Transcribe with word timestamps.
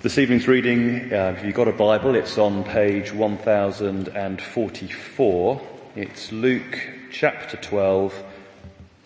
This 0.00 0.16
evening's 0.16 0.46
reading, 0.46 1.12
uh, 1.12 1.34
if 1.36 1.44
you've 1.44 1.56
got 1.56 1.66
a 1.66 1.72
Bible, 1.72 2.14
it's 2.14 2.38
on 2.38 2.62
page 2.62 3.12
1044. 3.12 5.60
It's 5.96 6.30
Luke 6.30 6.78
chapter 7.10 7.56
12, 7.56 8.14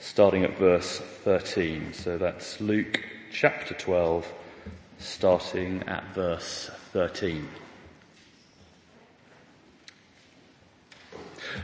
starting 0.01 0.45
at 0.45 0.59
verse 0.59 0.99
13. 0.99 1.95
So 1.95 2.19
that's 2.19 2.61
Luke 2.61 3.03
chapter 3.33 3.73
12, 3.73 4.31
starting 4.99 5.83
at 5.85 6.05
verse 6.15 6.71
13. 6.93 7.49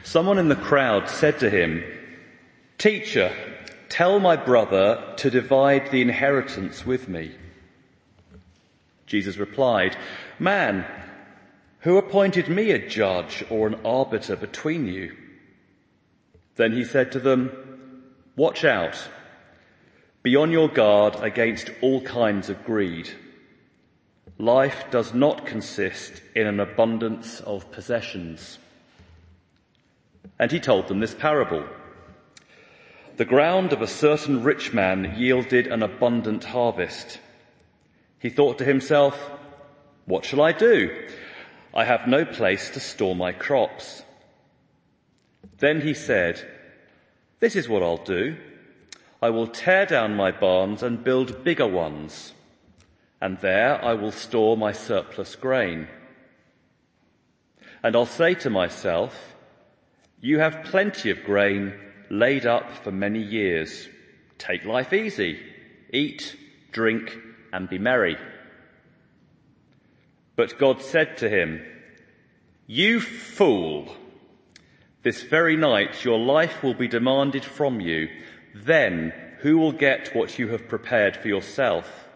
Someone 0.05 0.39
in 0.39 0.49
the 0.49 0.57
crowd 0.57 1.11
said 1.11 1.39
to 1.41 1.51
him, 1.51 1.85
Teacher, 2.79 3.31
tell 3.91 4.21
my 4.21 4.37
brother 4.37 5.05
to 5.19 5.29
divide 5.29 5.91
the 5.91 6.01
inheritance 6.01 6.87
with 6.87 7.11
me. 7.11 7.35
Jesus 9.09 9.39
replied, 9.39 9.97
Man, 10.39 10.87
who 11.81 11.97
appointed 11.97 12.49
me 12.49 12.71
a 12.71 12.89
judge 12.89 13.45
or 13.51 13.67
an 13.67 13.81
arbiter 13.85 14.37
between 14.37 14.87
you? 14.87 15.17
Then 16.57 16.73
he 16.73 16.85
said 16.85 17.13
to 17.13 17.21
them, 17.21 17.51
Watch 18.37 18.65
out. 18.65 19.09
Be 20.23 20.37
on 20.37 20.53
your 20.53 20.69
guard 20.69 21.17
against 21.21 21.71
all 21.81 22.03
kinds 22.03 22.51
of 22.51 22.65
greed. 22.65 23.09
Life 24.39 24.85
does 24.91 25.15
not 25.15 25.47
consist 25.47 26.21
in 26.37 26.47
an 26.47 26.61
abundance 26.61 27.41
of 27.41 27.73
possessions. 27.73 28.59
And 30.39 30.53
he 30.53 30.61
told 30.61 30.87
them 30.87 31.01
this 31.01 31.15
parable. 31.15 31.65
The 33.17 33.25
ground 33.25 33.73
of 33.73 33.83
a 33.83 33.87
certain 33.89 34.45
rich 34.45 34.73
man 34.73 35.15
yielded 35.17 35.67
an 35.67 35.83
abundant 35.83 36.45
harvest. 36.45 37.19
He 38.19 38.31
thought 38.31 38.59
to 38.59 38.65
himself, 38.65 39.31
what 40.07 40.25
shall 40.25 40.41
I 40.41 40.53
do? 40.53 41.07
I 41.75 41.85
have 41.85 42.09
no 42.09 42.25
place 42.25 42.71
to 42.71 42.81
store 42.81 43.15
my 43.15 43.33
crops. 43.33 44.03
Then 45.59 45.81
he 45.81 45.95
said, 45.95 46.47
this 47.41 47.55
is 47.55 47.69
what 47.69 47.83
I'll 47.83 48.05
do. 48.05 48.37
I 49.23 49.31
will 49.31 49.47
tear 49.47 49.87
down 49.87 50.17
my 50.17 50.33
barns 50.33 50.83
and 50.83 51.05
build 51.05 51.45
bigger 51.45 51.67
ones, 51.67 52.33
and 53.21 53.39
there 53.39 53.85
I 53.85 53.95
will 53.95 54.13
store 54.13 54.57
my 54.57 54.73
surplus 54.73 55.37
grain. 55.37 55.89
And 57.83 57.95
I'll 57.95 58.07
say 58.07 58.35
to 58.35 58.51
myself, 58.51 59.35
you 60.21 60.41
have 60.41 60.65
plenty 60.65 61.11
of 61.11 61.23
grain 61.23 61.75
laid 62.11 62.47
up 62.47 62.73
for 62.83 62.91
many 62.91 63.23
years. 63.23 63.89
Take 64.39 64.65
life 64.65 64.93
easy. 64.93 65.41
Eat, 65.93 66.37
drink, 66.73 67.17
and 67.53 67.69
be 67.69 67.79
merry. 67.79 68.17
But 70.37 70.59
God 70.59 70.83
said 70.83 71.17
to 71.19 71.29
him, 71.29 71.63
You 72.67 73.01
fool! 73.01 73.95
This 75.03 75.23
very 75.23 75.57
night 75.57 76.05
your 76.05 76.19
life 76.19 76.63
will 76.63 76.75
be 76.75 76.89
demanded 76.89 77.45
from 77.45 77.81
you. 77.81 78.09
Then 78.55 79.13
who 79.41 79.59
will 79.59 79.73
get 79.73 80.15
what 80.15 80.39
you 80.39 80.49
have 80.49 80.69
prepared 80.69 81.17
for 81.17 81.29
yourself? 81.29 82.09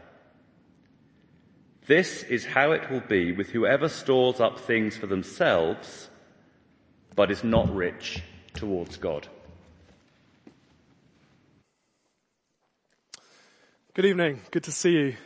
This 1.86 2.22
is 2.22 2.44
how 2.47 2.72
it 2.72 2.91
will 2.91 3.00
be 3.00 3.33
with 3.33 3.50
whoever 3.50 3.88
stores 3.88 4.41
up 4.41 4.60
things 4.60 4.97
for 4.97 5.06
themselves, 5.06 6.08
but 7.16 7.30
is 7.30 7.42
not 7.42 7.75
rich 7.75 8.22
towards 8.55 8.97
God. 8.97 9.27
Good 13.94 14.06
evening. 14.06 14.40
Good 14.50 14.64
to 14.64 14.72
see 14.72 14.92
you 14.92 15.16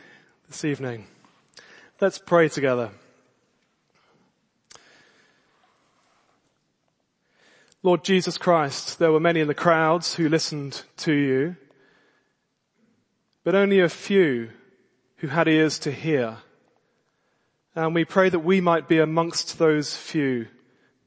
this 0.49 0.65
evening. 0.65 1.07
Let's 2.01 2.19
pray 2.19 2.49
together. 2.49 2.89
Lord 7.81 8.03
Jesus 8.03 8.37
Christ, 8.37 8.99
there 8.99 9.13
were 9.13 9.21
many 9.21 9.39
in 9.39 9.47
the 9.47 9.53
crowds 9.53 10.15
who 10.15 10.27
listened 10.27 10.83
to 10.97 11.13
you, 11.13 11.55
but 13.45 13.55
only 13.55 13.79
a 13.79 13.87
few 13.87 14.49
who 15.19 15.27
had 15.27 15.47
ears 15.47 15.79
to 15.79 15.91
hear. 15.93 16.39
And 17.73 17.95
we 17.95 18.03
pray 18.03 18.27
that 18.27 18.39
we 18.39 18.59
might 18.59 18.89
be 18.89 18.99
amongst 18.99 19.59
those 19.59 19.95
few 19.95 20.47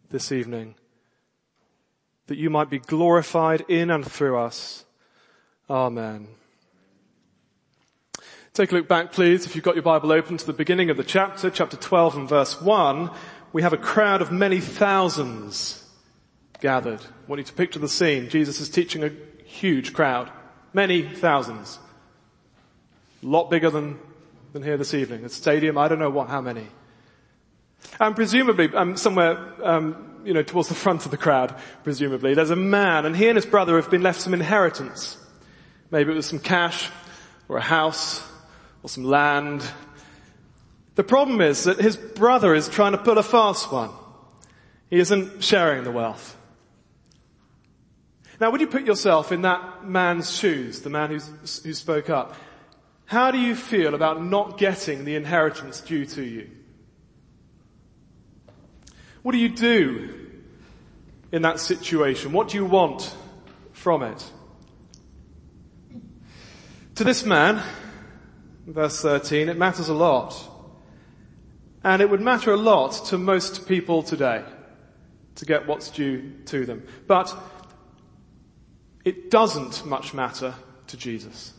this 0.09 0.33
evening, 0.33 0.77
that 2.27 2.39
you 2.39 2.49
might 2.49 2.71
be 2.71 2.79
glorified 2.79 3.67
in 3.69 3.91
and 3.91 4.11
through 4.11 4.39
us. 4.39 4.87
Amen. 5.69 6.40
Take 8.53 8.73
a 8.73 8.75
look 8.75 8.89
back 8.89 9.13
please, 9.13 9.47
if 9.47 9.55
you've 9.55 9.65
got 9.65 9.77
your 9.77 9.85
Bible 9.85 10.11
open 10.11 10.37
to 10.37 10.45
the 10.45 10.53
beginning 10.53 10.91
of 10.91 10.97
the 10.97 11.05
chapter, 11.05 11.51
chapter 11.51 11.77
12 11.77 12.17
and 12.17 12.29
verse 12.29 12.61
1. 12.61 13.09
We 13.53 13.63
have 13.63 13.73
a 13.73 13.77
crowd 13.77 14.23
of 14.23 14.33
many 14.33 14.59
thousands 14.59 15.89
gathered. 16.61 17.01
I 17.01 17.29
want 17.29 17.39
you 17.39 17.45
to 17.45 17.53
picture 17.53 17.79
the 17.79 17.89
scene. 17.89 18.29
Jesus 18.29 18.61
is 18.61 18.69
teaching 18.69 19.05
a 19.05 19.13
huge 19.45 19.93
crowd. 19.93 20.33
Many 20.73 21.03
thousands. 21.03 21.79
A 23.23 23.27
lot 23.27 23.51
bigger 23.51 23.71
than, 23.71 24.01
than 24.53 24.65
here 24.65 24.77
this 24.77 24.95
evening. 24.95 25.25
A 25.25 25.29
stadium, 25.29 25.79
I 25.79 25.87
don't 25.87 26.01
know 26.01 26.11
what, 26.11 26.29
how 26.29 26.41
many. 26.41 26.67
And 28.01 28.17
presumably, 28.17 28.69
um, 28.75 28.97
somewhere, 28.97 29.39
um, 29.63 30.23
you 30.25 30.35
know, 30.35 30.43
towards 30.43 30.69
the 30.69 30.75
front 30.75 31.05
of 31.05 31.13
the 31.13 31.17
crowd, 31.17 31.55
presumably, 31.85 32.35
there's 32.35 32.51
a 32.51 32.57
man, 32.57 33.07
and 33.07 33.15
he 33.15 33.29
and 33.29 33.37
his 33.37 33.47
brother 33.47 33.77
have 33.77 33.93
been 33.93 34.03
left 34.03 34.21
some 34.21 34.35
inheritance. 34.35 35.19
Maybe 35.93 36.11
it 36.11 36.17
was 36.17 36.27
some 36.27 36.41
cash, 36.41 36.91
or 37.49 37.57
a 37.57 37.63
house, 37.63 38.27
or 38.83 38.89
some 38.89 39.05
land. 39.05 39.65
The 40.95 41.05
problem 41.05 41.41
is 41.41 41.65
that 41.65 41.81
his 41.81 41.97
brother 41.97 42.55
is 42.55 42.69
trying 42.69 42.93
to 42.93 42.99
pull 42.99 43.19
a 43.19 43.23
fast 43.23 43.71
one. 43.73 43.91
He 44.89 44.99
isn't 44.99 45.43
sharing 45.43 45.85
the 45.85 45.91
wealth. 45.91 46.37
Now 48.41 48.51
would 48.51 48.61
you 48.61 48.67
put 48.67 48.87
yourself 48.87 49.33
in 49.33 49.43
that 49.43 49.87
man's 49.87 50.35
shoes, 50.37 50.81
the 50.81 50.91
man 50.91 51.11
who's, 51.11 51.63
who 51.63 51.75
spoke 51.75 52.09
up? 52.09 52.35
How 53.05 53.31
do 53.31 53.39
you 53.39 53.55
feel 53.55 53.95
about 53.95 54.25
not 54.25 54.57
getting 54.57 55.05
the 55.05 55.17
inheritance 55.17 55.81
due 55.81 56.07
to 56.07 56.23
you? 56.23 56.51
What 59.23 59.33
do 59.33 59.39
you 59.39 59.51
do 59.51 60.15
in 61.33 61.43
that 61.43 61.61
situation? 61.61 62.33
What 62.33 62.49
do 62.49 62.57
you 62.57 62.65
want 62.65 63.15
from 63.73 64.03
it? 64.03 64.25
To 66.95 67.05
this 67.05 67.25
man, 67.25 67.63
verse 68.67 69.01
13, 69.03 69.49
it 69.49 69.59
matters 69.59 69.89
a 69.89 69.95
lot. 69.95 70.37
And 71.83 72.03
it 72.03 72.11
would 72.11 72.21
matter 72.21 72.53
a 72.53 72.57
lot 72.57 72.93
to 73.07 73.19
most 73.19 73.67
people 73.67 74.03
today 74.03 74.45
to 75.37 75.45
get 75.47 75.67
what's 75.67 75.91
due 75.91 76.33
to 76.47 76.67
them. 76.67 76.87
But 77.07 77.35
it 79.05 79.31
doesn't 79.31 79.87
much 79.87 80.13
matter 80.13 80.55
to 80.89 80.97
Jesus. 80.97 81.55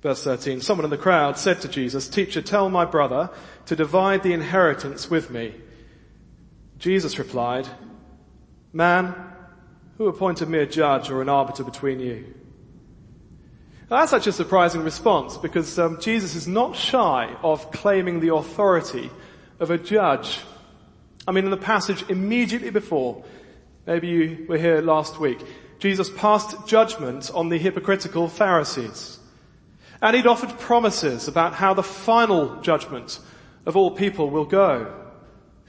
Verse 0.00 0.22
13, 0.22 0.60
someone 0.60 0.84
in 0.84 0.90
the 0.90 0.98
crowd 0.98 1.38
said 1.38 1.60
to 1.62 1.68
Jesus, 1.68 2.08
teacher, 2.08 2.42
tell 2.42 2.68
my 2.68 2.84
brother 2.84 3.30
to 3.66 3.76
divide 3.76 4.22
the 4.22 4.32
inheritance 4.34 5.10
with 5.10 5.30
me. 5.30 5.54
Jesus 6.78 7.18
replied, 7.18 7.66
man, 8.72 9.14
who 9.96 10.08
appointed 10.08 10.48
me 10.48 10.58
a 10.58 10.66
judge 10.66 11.10
or 11.10 11.22
an 11.22 11.28
arbiter 11.28 11.64
between 11.64 12.00
you? 12.00 12.34
Now 13.90 13.98
that's 13.98 14.10
such 14.10 14.26
a 14.26 14.32
surprising 14.32 14.82
response 14.82 15.36
because 15.36 15.78
um, 15.78 16.00
Jesus 16.00 16.34
is 16.34 16.48
not 16.48 16.74
shy 16.74 17.34
of 17.42 17.70
claiming 17.70 18.20
the 18.20 18.34
authority 18.34 19.10
of 19.60 19.70
a 19.70 19.78
judge. 19.78 20.40
I 21.28 21.32
mean, 21.32 21.44
in 21.44 21.50
the 21.50 21.56
passage 21.56 22.04
immediately 22.08 22.70
before, 22.70 23.24
maybe 23.86 24.08
you 24.08 24.46
were 24.48 24.58
here 24.58 24.80
last 24.80 25.20
week, 25.20 25.38
Jesus 25.78 26.08
passed 26.08 26.66
judgment 26.66 27.30
on 27.34 27.50
the 27.50 27.58
hypocritical 27.58 28.28
Pharisees. 28.28 29.18
And 30.00 30.16
he'd 30.16 30.26
offered 30.26 30.58
promises 30.58 31.28
about 31.28 31.54
how 31.54 31.74
the 31.74 31.82
final 31.82 32.60
judgment 32.62 33.18
of 33.66 33.76
all 33.76 33.90
people 33.90 34.30
will 34.30 34.44
go. 34.46 34.94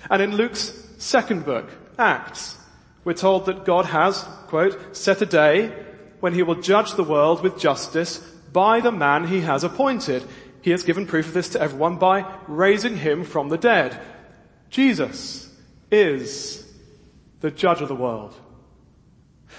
And 0.10 0.22
in 0.22 0.36
Luke's 0.36 0.72
second 0.98 1.46
book, 1.46 1.70
Acts, 1.98 2.58
we're 3.04 3.14
told 3.14 3.46
that 3.46 3.66
God 3.66 3.86
has, 3.86 4.24
quote, 4.48 4.96
set 4.96 5.22
a 5.22 5.26
day 5.26 5.85
when 6.20 6.34
he 6.34 6.44
will 6.44 6.62
judge 6.62 6.94
the 6.94 7.04
world 7.04 7.42
with 7.42 7.60
justice 7.60 8.20
by 8.52 8.80
the 8.80 8.92
man 8.92 9.28
he 9.28 9.42
has 9.42 9.64
appointed. 9.64 10.24
He 10.62 10.72
has 10.72 10.84
given 10.84 11.06
proof 11.06 11.28
of 11.28 11.34
this 11.34 11.50
to 11.50 11.62
everyone 11.62 11.98
by 11.98 12.26
raising 12.48 12.98
him 12.98 13.24
from 13.24 13.50
the 13.50 13.58
dead. 13.58 14.00
Jesus 14.70 15.50
is 15.92 16.66
the 17.42 17.52
judge 17.52 17.82
of 17.82 17.88
the 17.88 17.96
world. 17.96 18.34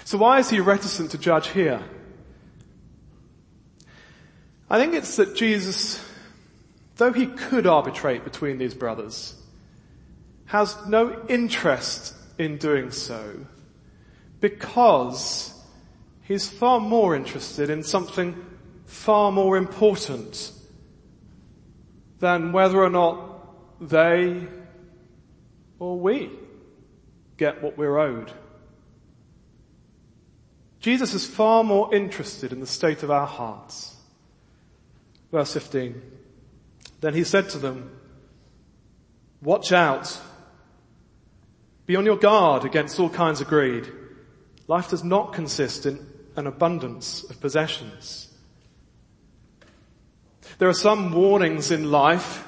So 0.03 0.17
why 0.17 0.39
is 0.39 0.49
he 0.49 0.59
reticent 0.59 1.11
to 1.11 1.17
judge 1.17 1.47
here? 1.49 1.81
I 4.69 4.79
think 4.79 4.93
it's 4.93 5.15
that 5.15 5.35
Jesus, 5.35 6.03
though 6.97 7.13
he 7.13 7.27
could 7.27 7.65
arbitrate 7.67 8.23
between 8.23 8.57
these 8.57 8.73
brothers, 8.73 9.33
has 10.45 10.75
no 10.87 11.25
interest 11.29 12.13
in 12.37 12.57
doing 12.57 12.91
so 12.91 13.45
because 14.39 15.53
He's 16.27 16.49
far 16.49 16.81
more 16.81 17.15
interested 17.15 17.69
in 17.69 17.83
something 17.83 18.35
far 18.85 19.31
more 19.31 19.55
important 19.55 20.51
than 22.19 22.51
whether 22.51 22.83
or 22.83 22.89
not 22.89 23.79
they 23.79 24.45
or 25.79 25.97
we 25.97 26.29
get 27.37 27.63
what 27.63 27.77
we're 27.77 27.97
owed. 27.97 28.33
Jesus 30.81 31.13
is 31.13 31.25
far 31.25 31.63
more 31.63 31.95
interested 31.95 32.51
in 32.51 32.59
the 32.59 32.67
state 32.67 33.03
of 33.03 33.11
our 33.11 33.27
hearts. 33.27 33.95
Verse 35.31 35.53
15. 35.53 36.01
Then 36.99 37.13
he 37.13 37.23
said 37.23 37.47
to 37.49 37.57
them, 37.57 37.97
watch 39.41 39.71
out. 39.71 40.19
Be 41.85 41.95
on 41.95 42.05
your 42.05 42.17
guard 42.17 42.65
against 42.65 42.99
all 42.99 43.09
kinds 43.09 43.39
of 43.39 43.47
greed. 43.47 43.87
Life 44.67 44.89
does 44.89 45.05
not 45.05 45.31
consist 45.31 45.85
in 45.85 46.16
an 46.37 46.47
abundance 46.47 47.23
of 47.23 47.41
possessions. 47.41 48.31
There 50.59 50.69
are 50.69 50.73
some 50.73 51.11
warnings 51.11 51.71
in 51.71 51.91
life 51.91 52.47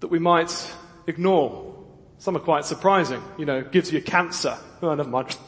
that 0.00 0.08
we 0.08 0.18
might 0.18 0.72
ignore. 1.06 1.74
Some 2.18 2.36
are 2.36 2.40
quite 2.40 2.64
surprising. 2.64 3.22
You 3.38 3.46
know, 3.46 3.62
gives 3.62 3.92
you 3.92 4.00
cancer. 4.00 4.56
Oh, 4.80 4.94
never 4.94 5.08
mind. 5.08 5.36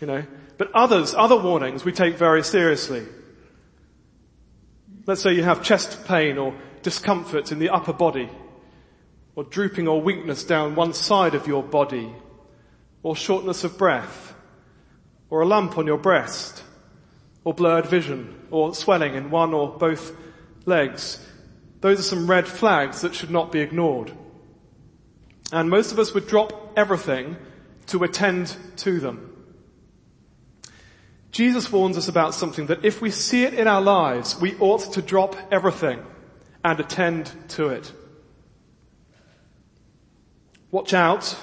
You 0.00 0.06
know, 0.06 0.24
but 0.56 0.72
others, 0.72 1.14
other 1.14 1.36
warnings 1.36 1.84
we 1.84 1.92
take 1.92 2.16
very 2.16 2.42
seriously. 2.42 3.06
Let's 5.04 5.20
say 5.20 5.34
you 5.34 5.42
have 5.42 5.62
chest 5.62 6.06
pain 6.06 6.38
or 6.38 6.54
discomfort 6.80 7.52
in 7.52 7.58
the 7.58 7.68
upper 7.68 7.92
body, 7.92 8.30
or 9.36 9.44
drooping 9.44 9.88
or 9.88 10.00
weakness 10.00 10.42
down 10.44 10.74
one 10.74 10.94
side 10.94 11.34
of 11.34 11.46
your 11.46 11.62
body, 11.62 12.10
or 13.02 13.14
shortness 13.14 13.62
of 13.62 13.76
breath, 13.76 14.34
or 15.28 15.42
a 15.42 15.46
lump 15.46 15.76
on 15.76 15.86
your 15.86 15.98
breast, 15.98 16.64
or 17.44 17.54
blurred 17.54 17.86
vision, 17.86 18.46
or 18.50 18.74
swelling 18.74 19.14
in 19.14 19.30
one 19.30 19.54
or 19.54 19.70
both 19.70 20.16
legs. 20.66 21.24
Those 21.80 22.00
are 22.00 22.04
some 22.04 22.28
red 22.28 22.46
flags 22.46 23.00
that 23.00 23.14
should 23.14 23.30
not 23.30 23.50
be 23.50 23.60
ignored. 23.60 24.12
And 25.52 25.70
most 25.70 25.92
of 25.92 25.98
us 25.98 26.12
would 26.12 26.26
drop 26.26 26.72
everything 26.76 27.36
to 27.86 28.04
attend 28.04 28.56
to 28.76 29.00
them. 29.00 29.26
Jesus 31.32 31.70
warns 31.72 31.96
us 31.96 32.08
about 32.08 32.34
something 32.34 32.66
that 32.66 32.84
if 32.84 33.00
we 33.00 33.10
see 33.10 33.44
it 33.44 33.54
in 33.54 33.66
our 33.66 33.80
lives, 33.80 34.38
we 34.40 34.56
ought 34.58 34.92
to 34.92 35.02
drop 35.02 35.36
everything 35.50 36.04
and 36.64 36.78
attend 36.78 37.32
to 37.48 37.68
it. 37.68 37.92
Watch 40.70 40.92
out. 40.92 41.36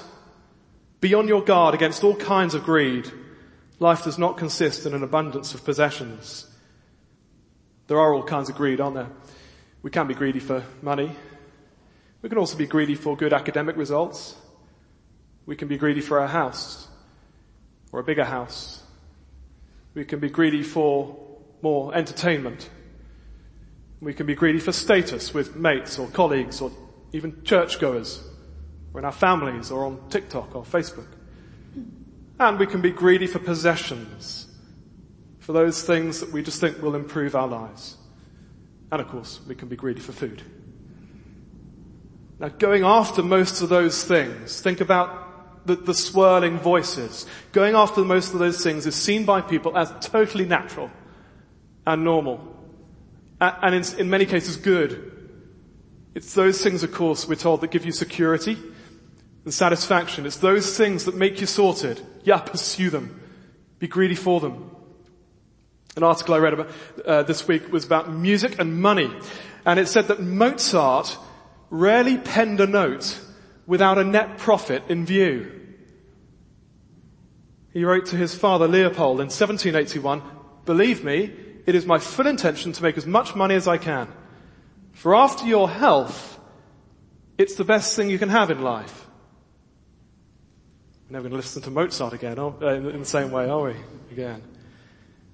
Be 1.01 1.13
on 1.13 1.27
your 1.27 1.43
guard 1.43 1.73
against 1.73 2.03
all 2.03 2.15
kinds 2.15 2.53
of 2.53 2.63
greed. 2.63 3.11
Life 3.79 4.03
does 4.03 4.17
not 4.17 4.37
consist 4.37 4.85
in 4.85 4.93
an 4.93 5.03
abundance 5.03 5.53
of 5.53 5.63
possessions. 5.63 6.47
There 7.87 7.99
are 7.99 8.13
all 8.13 8.23
kinds 8.23 8.49
of 8.49 8.55
greed, 8.55 8.81
aren't 8.81 8.95
there? 8.95 9.09
We 9.83 9.91
can 9.91 10.07
be 10.07 10.13
greedy 10.13 10.39
for 10.39 10.63
money. 10.81 11.15
We 12.21 12.29
can 12.29 12.37
also 12.37 12.57
be 12.57 12.65
greedy 12.65 12.95
for 12.95 13.15
good 13.15 13.33
academic 13.33 13.77
results. 13.77 14.35
We 15.45 15.55
can 15.55 15.67
be 15.67 15.77
greedy 15.77 16.01
for 16.01 16.17
a 16.17 16.27
house 16.27 16.87
or 17.91 17.99
a 17.99 18.03
bigger 18.03 18.25
house 18.25 18.83
we 19.97 20.05
can 20.05 20.19
be 20.19 20.29
greedy 20.29 20.61
for 20.61 21.17
more 21.63 21.91
entertainment. 21.95 22.69
We 23.99 24.13
can 24.13 24.27
be 24.27 24.35
greedy 24.35 24.59
for 24.59 24.71
status 24.71 25.33
with 25.33 25.55
mates 25.55 25.97
or 25.97 26.07
colleagues 26.09 26.61
or 26.61 26.71
even 27.13 27.43
churchgoers 27.43 28.21
or 28.93 28.99
in 28.99 29.05
our 29.05 29.11
families 29.11 29.71
or 29.71 29.85
on 29.87 30.07
TikTok 30.11 30.55
or 30.55 30.63
Facebook. 30.63 31.07
And 32.39 32.59
we 32.59 32.67
can 32.67 32.81
be 32.81 32.91
greedy 32.91 33.27
for 33.27 33.39
possessions, 33.39 34.47
for 35.39 35.53
those 35.53 35.83
things 35.83 36.19
that 36.19 36.31
we 36.31 36.43
just 36.43 36.61
think 36.61 36.81
will 36.81 36.95
improve 36.95 37.35
our 37.35 37.47
lives. 37.47 37.97
And 38.91 39.01
of 39.01 39.09
course, 39.09 39.39
we 39.47 39.55
can 39.55 39.67
be 39.67 39.75
greedy 39.75 40.01
for 40.01 40.11
food. 40.11 40.43
Now 42.39 42.49
going 42.49 42.83
after 42.83 43.23
most 43.23 43.61
of 43.61 43.69
those 43.69 44.03
things, 44.03 44.61
think 44.61 44.81
about 44.81 45.65
the, 45.65 45.75
the 45.75 45.93
swirling 45.93 46.59
voices. 46.59 47.25
Going 47.51 47.75
after 47.75 48.01
most 48.01 48.33
of 48.33 48.39
those 48.39 48.63
things 48.63 48.85
is 48.85 48.95
seen 48.95 49.25
by 49.25 49.41
people 49.41 49.77
as 49.77 49.91
totally 49.99 50.45
natural 50.45 50.91
and 51.85 52.03
normal. 52.03 52.55
And 53.41 53.75
in, 53.75 53.99
in 53.99 54.09
many 54.09 54.25
cases 54.25 54.57
good. 54.57 55.13
It's 56.15 56.33
those 56.33 56.61
things, 56.61 56.83
of 56.83 56.91
course, 56.91 57.27
we're 57.27 57.35
told 57.35 57.61
that 57.61 57.71
give 57.71 57.85
you 57.85 57.91
security 57.91 58.57
and 59.43 59.53
satisfaction. 59.53 60.25
It's 60.25 60.37
those 60.37 60.75
things 60.75 61.05
that 61.05 61.15
make 61.15 61.39
you 61.39 61.47
sorted. 61.47 62.01
Yeah, 62.27 62.39
pursue 62.39 62.89
them. 62.89 63.21
Be 63.79 63.87
greedy 63.87 64.13
for 64.13 64.41
them. 64.41 64.69
An 65.95 66.03
article 66.03 66.33
I 66.33 66.39
read 66.39 66.51
about 66.55 66.69
uh, 67.05 67.23
this 67.23 67.47
week 67.47 67.71
was 67.71 67.85
about 67.85 68.11
music 68.11 68.59
and 68.59 68.81
money. 68.81 69.09
And 69.65 69.79
it 69.79 69.87
said 69.87 70.09
that 70.09 70.21
Mozart 70.21 71.17
rarely 71.69 72.17
penned 72.17 72.59
a 72.59 72.67
note 72.67 73.17
without 73.65 73.97
a 73.97 74.03
net 74.03 74.39
profit 74.39 74.83
in 74.89 75.05
view. 75.05 75.49
He 77.71 77.85
wrote 77.85 78.07
to 78.07 78.17
his 78.17 78.35
father 78.35 78.67
Leopold 78.67 79.21
in 79.21 79.27
1781, 79.27 80.21
believe 80.65 81.05
me, 81.05 81.31
it 81.65 81.75
is 81.75 81.85
my 81.85 81.97
full 81.97 82.27
intention 82.27 82.73
to 82.73 82.83
make 82.83 82.97
as 82.97 83.05
much 83.05 83.35
money 83.35 83.55
as 83.55 83.69
I 83.69 83.77
can. 83.77 84.09
For 84.91 85.15
after 85.15 85.45
your 85.45 85.69
health, 85.69 86.37
it's 87.37 87.55
the 87.55 87.63
best 87.63 87.95
thing 87.95 88.09
you 88.09 88.19
can 88.19 88.27
have 88.27 88.51
in 88.51 88.61
life. 88.61 89.06
We're 91.09 91.13
never 91.13 91.29
going 91.29 91.31
to 91.31 91.37
listen 91.37 91.61
to 91.61 91.71
Mozart 91.71 92.11
again, 92.11 92.37
uh, 92.37 92.51
in 92.67 92.99
the 92.99 93.05
same 93.05 93.31
way, 93.31 93.49
are 93.49 93.61
we? 93.61 93.75
Again. 94.11 94.43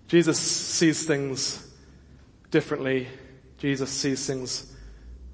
Jesus 0.08 0.38
sees 0.38 1.08
things 1.08 1.68
differently. 2.52 3.08
Jesus 3.58 3.90
sees 3.90 4.28
things 4.28 4.72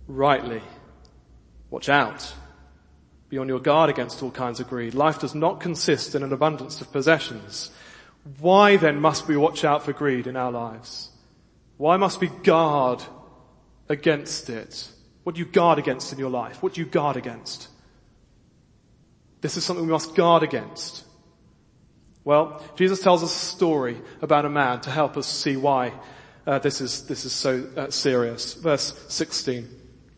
rightly. 0.07 0.62
Watch 1.69 1.89
out. 1.89 2.33
Be 3.27 3.38
on 3.38 3.50
your 3.50 3.59
guard 3.59 3.89
against 3.89 4.24
all 4.24 4.31
kinds 4.31 4.62
of 4.62 4.69
greed. 4.69 4.94
Life 4.94 5.19
does 5.19 5.36
not 5.36 5.59
consist 5.59 6.15
in 6.15 6.24
an 6.24 6.31
abundance 6.31 6.80
of 6.80 6.89
possessions. 6.94 7.69
Why 8.39 8.77
then 8.77 9.01
must 9.01 9.27
we 9.27 9.36
watch 9.36 9.65
out 9.65 9.83
for 9.83 9.91
greed 9.91 10.25
in 10.25 10.38
our 10.38 10.53
lives? 10.53 11.09
Why 11.75 11.97
must 11.97 12.21
we 12.21 12.27
guard 12.27 13.03
against 13.89 14.50
it? 14.50 14.89
What 15.24 15.36
do 15.36 15.39
you 15.39 15.45
guard 15.45 15.80
against 15.80 16.13
in 16.13 16.19
your 16.19 16.30
life? 16.30 16.63
What 16.63 16.75
do 16.75 16.81
you 16.81 16.88
guard 16.88 17.18
against? 17.18 17.68
This 19.41 19.57
is 19.57 19.63
something 19.63 19.86
we 19.86 19.91
must 19.91 20.15
guard 20.15 20.44
against. 20.44 21.06
Well, 22.24 22.62
Jesus 22.75 23.01
tells 23.01 23.24
us 23.24 23.33
a 23.33 23.45
story 23.45 24.01
about 24.21 24.45
a 24.45 24.50
man 24.50 24.81
to 24.81 24.91
help 24.91 25.18
us 25.18 25.27
see 25.27 25.56
why 25.56 25.94
uh, 26.45 26.59
this 26.59 26.81
is 26.81 27.06
this 27.07 27.25
is 27.25 27.31
so 27.31 27.68
uh, 27.77 27.89
serious. 27.89 28.53
Verse 28.56 28.94
16. 29.07 29.68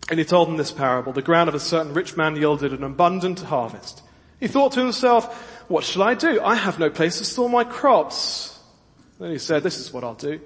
And 0.10 0.20
he 0.20 0.26
told 0.26 0.48
them 0.48 0.58
this 0.58 0.72
parable. 0.72 1.14
The 1.14 1.22
ground 1.22 1.48
of 1.48 1.56
a 1.56 1.60
certain 1.60 1.94
rich 1.94 2.18
man 2.18 2.36
yielded 2.36 2.74
an 2.74 2.84
abundant 2.84 3.40
harvest. 3.40 4.02
He 4.40 4.48
thought 4.48 4.72
to 4.74 4.80
himself, 4.80 5.34
what 5.70 5.84
shall 5.84 6.04
I 6.04 6.16
do? 6.16 6.42
I 6.42 6.56
have 6.56 6.80
no 6.80 6.90
place 6.90 7.20
to 7.20 7.26
store 7.26 7.50
my 7.50 7.64
crops. 7.64 8.60
Then 9.20 9.32
he 9.32 9.38
said, 9.38 9.62
this 9.62 9.78
is 9.78 9.94
what 9.94 10.04
I'll 10.04 10.16
do. 10.16 10.42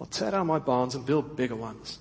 I'll 0.00 0.06
tear 0.06 0.30
down 0.30 0.46
my 0.46 0.60
barns 0.60 0.94
and 0.94 1.04
build 1.04 1.36
bigger 1.36 1.56
ones. 1.56 1.98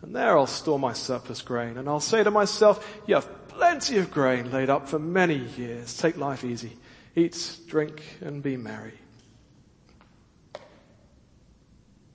And 0.00 0.14
there 0.14 0.38
I'll 0.38 0.46
store 0.46 0.78
my 0.78 0.92
surplus 0.92 1.42
grain. 1.42 1.76
And 1.76 1.88
I'll 1.88 2.00
say 2.00 2.22
to 2.22 2.30
myself, 2.30 2.86
you 3.06 3.16
have 3.16 3.45
plenty 3.56 3.98
of 3.98 4.10
grain 4.10 4.50
laid 4.50 4.70
up 4.70 4.88
for 4.88 4.98
many 4.98 5.36
years. 5.56 5.96
Take 5.96 6.16
life 6.16 6.44
easy. 6.44 6.76
Eat, 7.14 7.58
drink, 7.66 8.02
and 8.20 8.42
be 8.42 8.56
merry. 8.56 8.92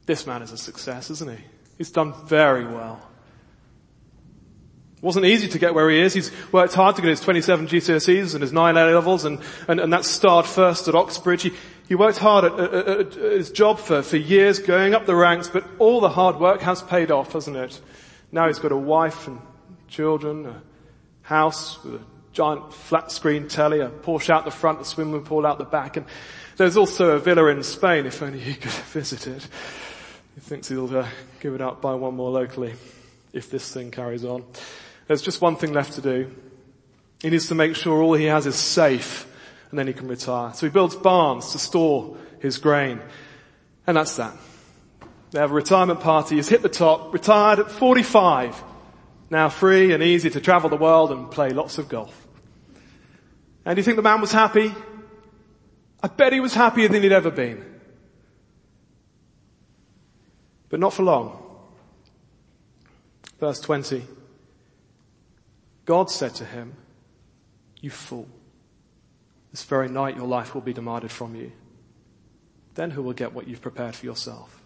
This 0.05 0.27
man 0.27 0.41
is 0.41 0.51
a 0.51 0.57
success, 0.57 1.10
isn't 1.10 1.29
he? 1.29 1.43
He's 1.77 1.91
done 1.91 2.13
very 2.25 2.65
well. 2.65 3.01
It 4.98 5.03
wasn't 5.03 5.25
easy 5.25 5.48
to 5.48 5.60
get 5.60 5.74
where 5.74 5.89
he 5.89 6.00
is. 6.00 6.13
He's 6.13 6.31
worked 6.51 6.74
hard 6.74 6.95
to 6.98 7.01
get 7.01 7.10
his 7.10 7.21
27 7.21 7.67
GCSEs 7.67 8.33
and 8.33 8.41
his 8.41 8.53
9 8.53 8.77
A 8.77 8.86
levels 8.86 9.25
and, 9.25 9.39
and, 9.67 9.79
and 9.79 9.91
that 9.93 10.05
starred 10.05 10.45
first 10.45 10.88
at 10.88 10.95
Oxbridge. 10.95 11.43
He, 11.43 11.53
he 11.88 11.95
worked 11.95 12.19
hard 12.19 12.45
at, 12.45 12.60
at, 12.60 12.88
at, 12.88 13.13
his 13.13 13.51
job 13.51 13.79
for, 13.79 14.03
for 14.03 14.17
years, 14.17 14.60
going 14.60 14.93
up 14.93 15.05
the 15.05 15.15
ranks, 15.15 15.48
but 15.48 15.65
all 15.79 16.01
the 16.01 16.10
hard 16.10 16.39
work 16.39 16.62
has 16.62 16.81
paid 16.81 17.10
off, 17.10 17.33
hasn't 17.33 17.57
it? 17.57 17.81
Now 18.31 18.48
he's 18.48 18.60
got 18.60 18.71
a 18.71 18.77
wife 18.77 19.27
and 19.27 19.41
children, 19.88 20.62
house 21.24 21.84
with 21.84 21.96
a 21.96 22.06
giant 22.34 22.74
flat 22.74 23.12
screen 23.12 23.48
telly, 23.48 23.80
a 23.80 23.90
Porsche 23.90 24.30
out 24.30 24.46
the 24.46 24.51
front, 24.51 24.82
a 24.82 24.86
swimming 24.86 25.24
pool 25.24 25.46
out 25.46 25.58
the 25.58 25.66
back, 25.66 25.98
and 25.98 26.06
there's 26.58 26.78
also 26.78 27.16
a 27.16 27.20
villa 27.20 27.48
in 27.48 27.63
Spain 27.63 28.06
if 28.06 28.22
only 28.22 28.40
he 28.40 28.54
could 28.56 28.72
visit 28.72 29.28
it. 29.28 29.48
He 30.36 30.42
thinks 30.42 30.68
he'll 30.68 30.96
uh, 30.96 31.08
give 31.40 31.54
it 31.54 31.62
up, 31.62 31.82
buy 31.82 31.94
one 31.94 32.16
more 32.16 32.32
locally 32.32 32.74
if 33.34 33.50
this 33.50 33.72
thing 33.74 33.92
carries 33.92 34.24
on. 34.24 34.44
There's 35.08 35.22
just 35.22 35.42
one 35.42 35.56
thing 35.56 35.74
left 35.74 35.94
to 35.94 36.01
do. 36.01 36.32
He 37.22 37.30
needs 37.30 37.48
to 37.48 37.56
make 37.56 37.75
sure 37.75 38.01
all 38.01 38.13
he 38.13 38.25
has 38.25 38.46
is 38.46 38.56
safe 38.56 39.28
and 39.70 39.80
then 39.80 39.88
he 39.88 39.94
can 39.94 40.08
retire. 40.08 40.54
So 40.54 40.66
he 40.66 40.72
builds 40.72 40.96
barns 40.96 41.51
to 41.51 41.60
store 41.60 42.18
his 42.40 42.58
grain. 42.58 43.01
And 43.88 43.98
that's 43.98 44.16
that. 44.18 44.36
They 45.32 45.40
have 45.40 45.51
a 45.51 45.54
retirement 45.54 46.01
party. 46.01 46.36
He's 46.36 46.50
hit 46.50 46.62
the 46.62 46.70
top, 46.70 47.13
retired 47.13 47.60
at 47.60 47.72
45. 47.72 48.63
Now 49.32 49.48
free 49.48 49.94
and 49.94 50.04
easy 50.04 50.30
to 50.30 50.42
travel 50.42 50.70
the 50.70 50.76
world 50.76 51.10
and 51.10 51.32
play 51.32 51.52
lots 51.52 51.78
of 51.78 51.88
golf. 51.88 52.28
And 53.64 53.76
do 53.76 53.80
you 53.80 53.84
think 53.84 53.96
the 53.96 54.04
man 54.04 54.20
was 54.20 54.34
happy? 54.34 54.76
I 56.04 56.10
bet 56.10 56.34
he 56.34 56.42
was 56.42 56.54
happier 56.54 56.90
than 56.90 57.02
he'd 57.02 57.14
ever 57.14 57.32
been. 57.32 57.64
But 60.68 60.82
not 60.82 60.94
for 60.94 61.04
long. 61.04 61.42
Verse 63.40 63.62
20. 63.62 64.06
God 65.86 66.12
said 66.12 66.36
to 66.36 66.46
him, 66.46 66.76
you 67.80 67.90
fool. 67.90 68.28
This 69.52 69.64
very 69.64 69.88
night 69.88 70.18
your 70.18 70.28
life 70.28 70.54
will 70.54 70.62
be 70.62 70.74
demanded 70.74 71.12
from 71.12 71.36
you. 71.36 71.54
Then 72.76 72.92
who 72.92 73.02
will 73.02 73.14
get 73.14 73.32
what 73.32 73.48
you've 73.48 73.62
prepared 73.62 73.96
for 73.96 74.06
yourself? 74.06 74.62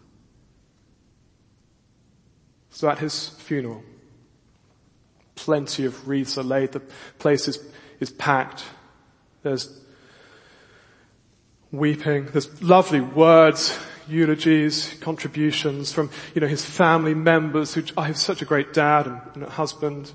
So 2.72 2.90
at 2.90 2.98
his 2.98 3.30
funeral, 3.30 3.84
plenty 5.36 5.86
of 5.86 6.08
wreaths 6.08 6.38
are 6.38 6.44
laid, 6.44 6.72
the 6.72 6.82
place 7.20 7.48
is, 7.48 7.60
is 8.00 8.10
packed, 8.12 8.64
there's 9.44 9.82
weeping, 11.72 12.26
there's 12.28 12.62
lovely 12.62 13.02
words, 13.02 13.78
eulogies, 14.08 14.96
contributions 15.02 15.92
from, 15.92 16.10
you 16.34 16.42
know, 16.42 16.48
his 16.48 16.64
family 16.64 17.14
members 17.14 17.74
who, 17.74 17.84
I 17.98 18.08
have 18.08 18.18
such 18.18 18.42
a 18.42 18.46
great 18.46 18.74
dad 18.74 19.08
and, 19.08 19.22
and 19.36 19.44
husband, 19.44 20.12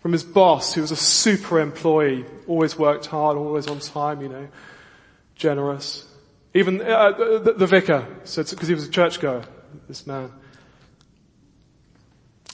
from 0.00 0.12
his 0.12 0.24
boss, 0.24 0.74
who 0.74 0.82
was 0.82 0.90
a 0.90 0.96
super 0.96 1.60
employee, 1.60 2.26
always 2.46 2.78
worked 2.78 3.06
hard, 3.06 3.38
always 3.38 3.66
on 3.66 3.80
time, 3.80 4.20
you 4.20 4.28
know, 4.28 4.48
generous. 5.34 6.06
Even 6.52 6.80
uh, 6.82 7.12
the, 7.38 7.54
the, 7.56 7.66
vicar 7.66 8.06
said, 8.24 8.46
because 8.50 8.68
he 8.68 8.74
was 8.74 8.86
a 8.86 8.90
churchgoer, 8.90 9.44
this 9.88 10.06
man. 10.06 10.30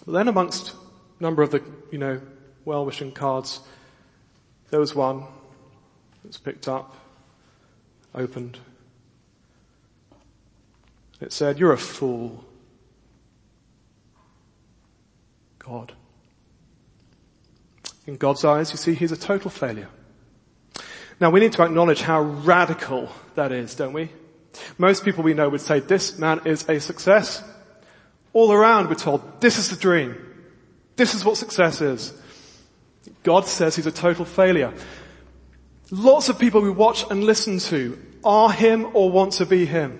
But 0.06 0.12
then 0.12 0.28
amongst 0.28 0.72
a 0.72 0.76
number 1.20 1.42
of 1.42 1.50
the, 1.50 1.62
you 1.90 1.98
know, 1.98 2.20
well-wishing 2.64 3.12
cards, 3.12 3.60
there 4.70 4.80
was 4.80 4.94
one 4.94 5.20
that 5.20 6.28
was 6.28 6.38
picked 6.38 6.68
up, 6.68 6.96
opened. 8.14 8.58
It 11.20 11.32
said, 11.32 11.58
you're 11.58 11.72
a 11.72 11.78
fool. 11.78 12.44
God. 15.58 15.92
In 18.06 18.16
God's 18.16 18.44
eyes, 18.44 18.70
you 18.70 18.78
see, 18.78 18.94
he's 18.94 19.12
a 19.12 19.16
total 19.16 19.50
failure. 19.50 19.88
Now 21.20 21.30
we 21.30 21.40
need 21.40 21.52
to 21.52 21.62
acknowledge 21.62 22.00
how 22.00 22.22
radical 22.22 23.10
that 23.34 23.52
is, 23.52 23.74
don't 23.74 23.92
we? 23.92 24.08
Most 24.78 25.04
people 25.04 25.22
we 25.22 25.34
know 25.34 25.48
would 25.50 25.60
say 25.60 25.80
this 25.80 26.18
man 26.18 26.40
is 26.46 26.66
a 26.68 26.80
success. 26.80 27.44
All 28.32 28.50
around 28.50 28.88
we're 28.88 28.94
told 28.94 29.40
this 29.40 29.58
is 29.58 29.68
the 29.68 29.76
dream. 29.76 30.16
This 31.00 31.14
is 31.14 31.24
what 31.24 31.38
success 31.38 31.80
is. 31.80 32.12
God 33.22 33.46
says 33.46 33.74
he's 33.74 33.86
a 33.86 33.90
total 33.90 34.26
failure. 34.26 34.74
Lots 35.90 36.28
of 36.28 36.38
people 36.38 36.60
we 36.60 36.68
watch 36.68 37.06
and 37.10 37.24
listen 37.24 37.58
to 37.70 37.98
are 38.22 38.52
him 38.52 38.86
or 38.92 39.10
want 39.10 39.32
to 39.40 39.46
be 39.46 39.64
him. 39.64 39.98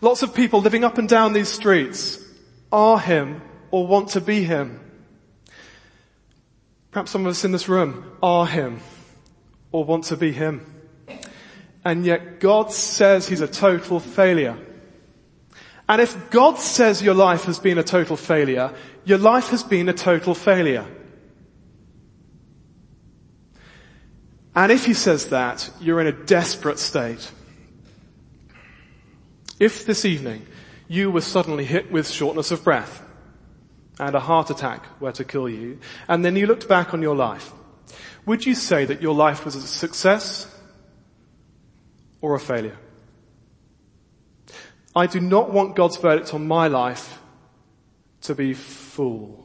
Lots 0.00 0.22
of 0.22 0.34
people 0.34 0.62
living 0.62 0.82
up 0.82 0.96
and 0.96 1.06
down 1.06 1.34
these 1.34 1.50
streets 1.50 2.18
are 2.72 2.98
him 2.98 3.42
or 3.70 3.86
want 3.86 4.08
to 4.12 4.22
be 4.22 4.44
him. 4.44 4.80
Perhaps 6.90 7.10
some 7.10 7.26
of 7.26 7.30
us 7.30 7.44
in 7.44 7.52
this 7.52 7.68
room 7.68 8.16
are 8.22 8.46
him 8.46 8.80
or 9.72 9.84
want 9.84 10.04
to 10.04 10.16
be 10.16 10.32
him. 10.32 10.64
And 11.84 12.06
yet 12.06 12.40
God 12.40 12.72
says 12.72 13.28
he's 13.28 13.42
a 13.42 13.46
total 13.46 14.00
failure. 14.00 14.56
And 15.86 16.00
if 16.00 16.30
God 16.30 16.58
says 16.58 17.02
your 17.02 17.14
life 17.14 17.44
has 17.44 17.58
been 17.58 17.76
a 17.76 17.82
total 17.82 18.16
failure, 18.16 18.72
your 19.04 19.18
life 19.18 19.48
has 19.48 19.62
been 19.62 19.88
a 19.88 19.92
total 19.92 20.34
failure. 20.34 20.86
And 24.54 24.70
if 24.70 24.84
he 24.84 24.94
says 24.94 25.28
that, 25.28 25.70
you're 25.80 26.00
in 26.00 26.06
a 26.06 26.12
desperate 26.12 26.78
state. 26.78 27.30
If 29.58 29.86
this 29.86 30.04
evening 30.04 30.46
you 30.88 31.10
were 31.10 31.20
suddenly 31.20 31.64
hit 31.64 31.90
with 31.90 32.08
shortness 32.08 32.50
of 32.50 32.62
breath, 32.62 33.02
and 33.98 34.14
a 34.14 34.20
heart 34.20 34.50
attack 34.50 34.84
were 35.00 35.12
to 35.12 35.24
kill 35.24 35.48
you, 35.48 35.78
and 36.08 36.24
then 36.24 36.36
you 36.36 36.46
looked 36.46 36.68
back 36.68 36.92
on 36.92 37.02
your 37.02 37.16
life, 37.16 37.52
would 38.26 38.44
you 38.44 38.54
say 38.54 38.84
that 38.84 39.02
your 39.02 39.14
life 39.14 39.44
was 39.44 39.54
a 39.54 39.60
success 39.60 40.46
or 42.20 42.34
a 42.34 42.40
failure? 42.40 42.78
I 44.94 45.06
do 45.06 45.20
not 45.20 45.50
want 45.50 45.76
God's 45.76 45.96
verdict 45.96 46.34
on 46.34 46.46
my 46.46 46.68
life 46.68 47.20
to 48.22 48.34
be 48.34 48.54
fool. 48.92 49.42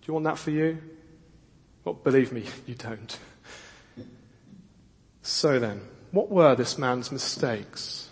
Do 0.00 0.06
you 0.06 0.14
want 0.14 0.24
that 0.24 0.38
for 0.38 0.50
you? 0.50 0.78
Well, 1.82 1.94
believe 1.94 2.30
me, 2.30 2.44
you 2.66 2.74
don't. 2.74 3.18
So 5.22 5.58
then, 5.58 5.80
what 6.10 6.30
were 6.30 6.54
this 6.54 6.76
man's 6.76 7.10
mistakes? 7.10 8.10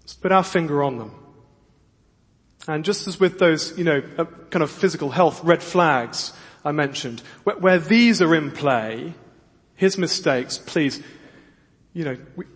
Let's 0.00 0.14
put 0.14 0.32
our 0.32 0.42
finger 0.42 0.82
on 0.82 0.98
them. 0.98 1.12
And 2.66 2.84
just 2.84 3.06
as 3.06 3.20
with 3.20 3.38
those, 3.38 3.78
you 3.78 3.84
know, 3.84 4.02
uh, 4.18 4.24
kind 4.50 4.62
of 4.62 4.70
physical 4.70 5.10
health 5.10 5.44
red 5.44 5.62
flags 5.62 6.32
I 6.64 6.72
mentioned, 6.72 7.20
where, 7.44 7.56
where 7.56 7.78
these 7.78 8.20
are 8.22 8.34
in 8.34 8.50
play, 8.50 9.14
his 9.76 9.98
mistakes, 9.98 10.58
please, 10.58 11.00
you 11.92 12.04
know, 12.04 12.16
we, 12.36 12.46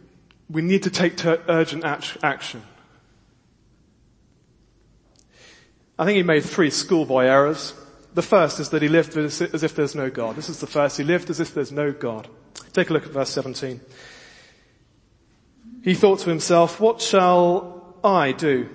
we 0.50 0.62
need 0.62 0.82
to 0.82 0.90
take 0.90 1.16
ter- 1.16 1.42
urgent 1.48 1.84
action. 1.84 2.62
I 5.98 6.04
think 6.04 6.16
he 6.16 6.22
made 6.22 6.44
three 6.44 6.70
schoolboy 6.70 7.24
errors. 7.24 7.74
The 8.14 8.22
first 8.22 8.60
is 8.60 8.70
that 8.70 8.82
he 8.82 8.88
lived 8.88 9.16
as 9.16 9.40
if 9.40 9.74
there's 9.74 9.94
no 9.94 10.10
God. 10.10 10.36
This 10.36 10.48
is 10.48 10.60
the 10.60 10.66
first. 10.66 10.96
He 10.96 11.04
lived 11.04 11.30
as 11.30 11.40
if 11.40 11.54
there's 11.54 11.72
no 11.72 11.92
God. 11.92 12.28
Take 12.72 12.90
a 12.90 12.92
look 12.92 13.04
at 13.04 13.12
verse 13.12 13.30
17. 13.30 13.80
He 15.82 15.94
thought 15.94 16.20
to 16.20 16.30
himself, 16.30 16.80
what 16.80 17.00
shall 17.00 17.96
I 18.04 18.32
do? 18.32 18.68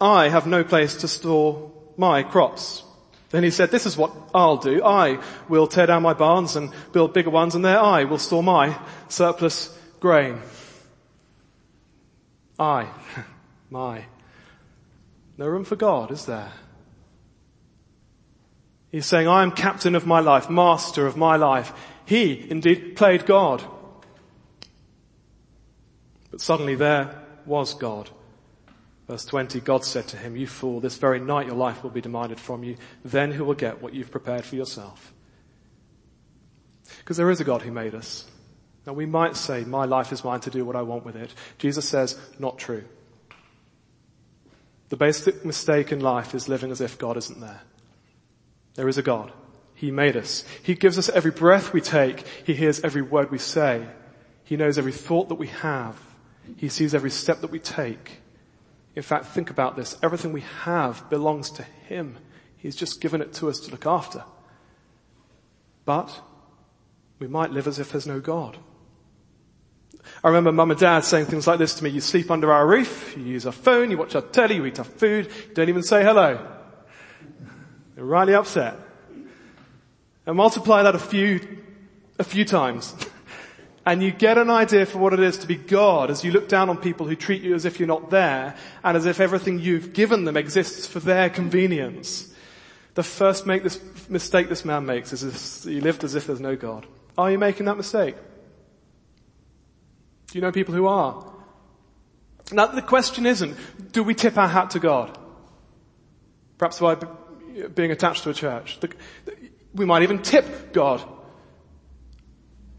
I 0.00 0.28
have 0.28 0.46
no 0.46 0.64
place 0.64 0.96
to 0.96 1.08
store 1.08 1.72
my 1.96 2.22
crops. 2.22 2.84
Then 3.30 3.42
he 3.42 3.50
said, 3.50 3.70
this 3.70 3.86
is 3.86 3.96
what 3.96 4.12
I'll 4.34 4.56
do. 4.56 4.82
I 4.82 5.22
will 5.48 5.66
tear 5.66 5.86
down 5.86 6.02
my 6.02 6.14
barns 6.14 6.56
and 6.56 6.72
build 6.92 7.12
bigger 7.12 7.30
ones 7.30 7.54
and 7.54 7.64
there 7.64 7.78
I 7.78 8.04
will 8.04 8.18
store 8.18 8.42
my 8.42 8.78
surplus 9.08 9.76
grain. 10.00 10.40
I, 12.58 12.88
my. 13.70 14.04
No 15.38 15.46
room 15.46 15.64
for 15.64 15.76
God, 15.76 16.10
is 16.10 16.26
there? 16.26 16.52
He's 18.90 19.06
saying, 19.06 19.28
I 19.28 19.42
am 19.42 19.52
captain 19.52 19.94
of 19.94 20.06
my 20.06 20.20
life, 20.20 20.50
master 20.50 21.06
of 21.06 21.16
my 21.16 21.36
life. 21.36 21.72
He 22.04 22.46
indeed 22.50 22.96
played 22.96 23.24
God. 23.24 23.62
But 26.30 26.40
suddenly 26.40 26.74
there 26.74 27.22
was 27.46 27.74
God. 27.74 28.10
Verse 29.06 29.24
20, 29.24 29.60
God 29.60 29.84
said 29.84 30.08
to 30.08 30.16
him, 30.16 30.36
you 30.36 30.46
fool, 30.46 30.80
this 30.80 30.96
very 30.96 31.20
night 31.20 31.46
your 31.46 31.56
life 31.56 31.82
will 31.82 31.90
be 31.90 32.00
demanded 32.00 32.40
from 32.40 32.64
you. 32.64 32.76
Then 33.04 33.30
who 33.30 33.44
will 33.44 33.54
get 33.54 33.80
what 33.80 33.94
you've 33.94 34.10
prepared 34.10 34.44
for 34.44 34.56
yourself? 34.56 35.14
Because 36.98 37.16
there 37.16 37.30
is 37.30 37.40
a 37.40 37.44
God 37.44 37.62
who 37.62 37.70
made 37.70 37.94
us. 37.94 38.26
Now 38.86 38.92
we 38.94 39.06
might 39.06 39.36
say, 39.36 39.64
my 39.64 39.84
life 39.84 40.12
is 40.12 40.24
mine 40.24 40.40
to 40.40 40.50
do 40.50 40.64
what 40.64 40.76
I 40.76 40.82
want 40.82 41.04
with 41.04 41.16
it. 41.16 41.32
Jesus 41.58 41.88
says, 41.88 42.18
not 42.38 42.58
true. 42.58 42.84
The 44.88 44.96
basic 44.96 45.44
mistake 45.44 45.92
in 45.92 46.00
life 46.00 46.34
is 46.34 46.48
living 46.48 46.70
as 46.70 46.80
if 46.80 46.98
God 46.98 47.16
isn't 47.16 47.40
there. 47.40 47.60
There 48.74 48.88
is 48.88 48.98
a 48.98 49.02
God. 49.02 49.32
He 49.74 49.90
made 49.90 50.16
us. 50.16 50.44
He 50.62 50.74
gives 50.74 50.98
us 50.98 51.08
every 51.08 51.30
breath 51.30 51.72
we 51.72 51.80
take. 51.80 52.26
He 52.44 52.54
hears 52.54 52.80
every 52.80 53.02
word 53.02 53.30
we 53.30 53.38
say. 53.38 53.86
He 54.44 54.56
knows 54.56 54.78
every 54.78 54.92
thought 54.92 55.28
that 55.28 55.36
we 55.36 55.48
have. 55.48 56.00
He 56.56 56.68
sees 56.68 56.94
every 56.94 57.10
step 57.10 57.40
that 57.42 57.50
we 57.50 57.58
take. 57.58 58.20
In 58.96 59.02
fact, 59.02 59.26
think 59.26 59.50
about 59.50 59.76
this. 59.76 59.96
Everything 60.02 60.32
we 60.32 60.40
have 60.62 61.08
belongs 61.10 61.50
to 61.52 61.62
Him. 61.62 62.16
He's 62.56 62.74
just 62.74 63.00
given 63.00 63.20
it 63.20 63.32
to 63.34 63.48
us 63.48 63.60
to 63.60 63.70
look 63.70 63.86
after. 63.86 64.24
But 65.84 66.22
we 67.18 67.28
might 67.28 67.52
live 67.52 67.66
as 67.66 67.78
if 67.78 67.92
there's 67.92 68.06
no 68.06 68.20
God. 68.20 68.58
I 70.22 70.28
remember 70.28 70.52
mum 70.52 70.70
and 70.70 70.80
dad 70.80 71.04
saying 71.04 71.26
things 71.26 71.46
like 71.46 71.58
this 71.58 71.74
to 71.74 71.84
me. 71.84 71.90
You 71.90 72.00
sleep 72.00 72.30
under 72.30 72.52
our 72.52 72.66
roof, 72.66 73.14
you 73.16 73.24
use 73.24 73.46
our 73.46 73.52
phone, 73.52 73.90
you 73.90 73.98
watch 73.98 74.14
our 74.14 74.22
telly, 74.22 74.56
you 74.56 74.66
eat 74.66 74.78
our 74.78 74.84
food, 74.84 75.26
you 75.26 75.54
don't 75.54 75.68
even 75.68 75.82
say 75.82 76.02
hello. 76.02 76.44
They're 77.94 78.04
rightly 78.04 78.34
upset. 78.34 78.76
And 80.26 80.36
multiply 80.36 80.82
that 80.82 80.94
a 80.94 80.98
few, 80.98 81.62
a 82.18 82.24
few 82.24 82.44
times. 82.44 82.94
and 83.86 84.02
you 84.02 84.10
get 84.10 84.36
an 84.36 84.50
idea 84.50 84.84
for 84.84 84.98
what 84.98 85.14
it 85.14 85.20
is 85.20 85.38
to 85.38 85.46
be 85.46 85.56
God 85.56 86.10
as 86.10 86.22
you 86.22 86.30
look 86.30 86.48
down 86.48 86.68
on 86.68 86.76
people 86.76 87.06
who 87.06 87.16
treat 87.16 87.42
you 87.42 87.54
as 87.54 87.64
if 87.64 87.80
you're 87.80 87.88
not 87.88 88.10
there 88.10 88.54
and 88.84 88.96
as 88.96 89.06
if 89.06 89.20
everything 89.20 89.58
you've 89.58 89.92
given 89.92 90.24
them 90.24 90.36
exists 90.36 90.86
for 90.86 91.00
their 91.00 91.30
convenience. 91.30 92.30
The 92.94 93.02
first 93.02 93.46
this 93.46 93.80
mistake 94.08 94.48
this 94.48 94.64
man 94.64 94.84
makes 94.84 95.12
is 95.12 95.64
he 95.64 95.80
lived 95.80 96.04
as 96.04 96.14
if 96.14 96.26
there's 96.26 96.40
no 96.40 96.56
God. 96.56 96.86
Are 97.16 97.30
you 97.30 97.38
making 97.38 97.66
that 97.66 97.76
mistake? 97.76 98.16
Do 100.30 100.38
you 100.38 100.42
know 100.42 100.52
people 100.52 100.74
who 100.74 100.86
are? 100.86 101.32
Now 102.52 102.66
the 102.66 102.82
question 102.82 103.26
isn't, 103.26 103.56
do 103.92 104.02
we 104.02 104.14
tip 104.14 104.36
our 104.36 104.48
hat 104.48 104.70
to 104.70 104.78
God? 104.78 105.16
Perhaps 106.58 106.80
by 106.80 106.96
being 107.74 107.90
attached 107.90 108.24
to 108.24 108.30
a 108.30 108.34
church. 108.34 108.78
We 109.74 109.84
might 109.84 110.02
even 110.02 110.22
tip 110.22 110.72
God 110.72 111.02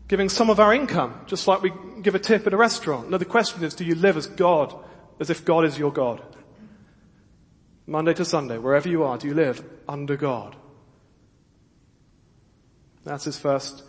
giving 0.08 0.28
some 0.28 0.50
of 0.50 0.60
our 0.60 0.74
income, 0.74 1.22
just 1.28 1.48
like 1.48 1.62
we 1.62 1.72
give 2.02 2.16
a 2.16 2.20
tip 2.20 2.48
at 2.48 2.54
a 2.54 2.58
restaurant. 2.58 3.10
No, 3.12 3.18
the 3.18 3.26
question 3.26 3.64
is, 3.64 3.76
do 3.76 3.86
you 3.86 3.94
live 3.94 4.18
as 4.18 4.26
God, 4.26 4.76
as 5.20 5.30
if 5.30 5.46
God 5.46 5.66
is 5.66 5.78
your 5.78 5.92
God? 5.92 6.22
Monday 7.86 8.14
to 8.16 8.26
Sunday, 8.26 8.58
wherever 8.58 8.90
you 8.90 9.04
are, 9.04 9.18
do 9.18 9.28
you 9.28 9.36
live 9.36 9.64
under 9.88 10.16
God? 10.18 10.56
That's 13.04 13.24
his 13.24 13.38
first 13.38 13.84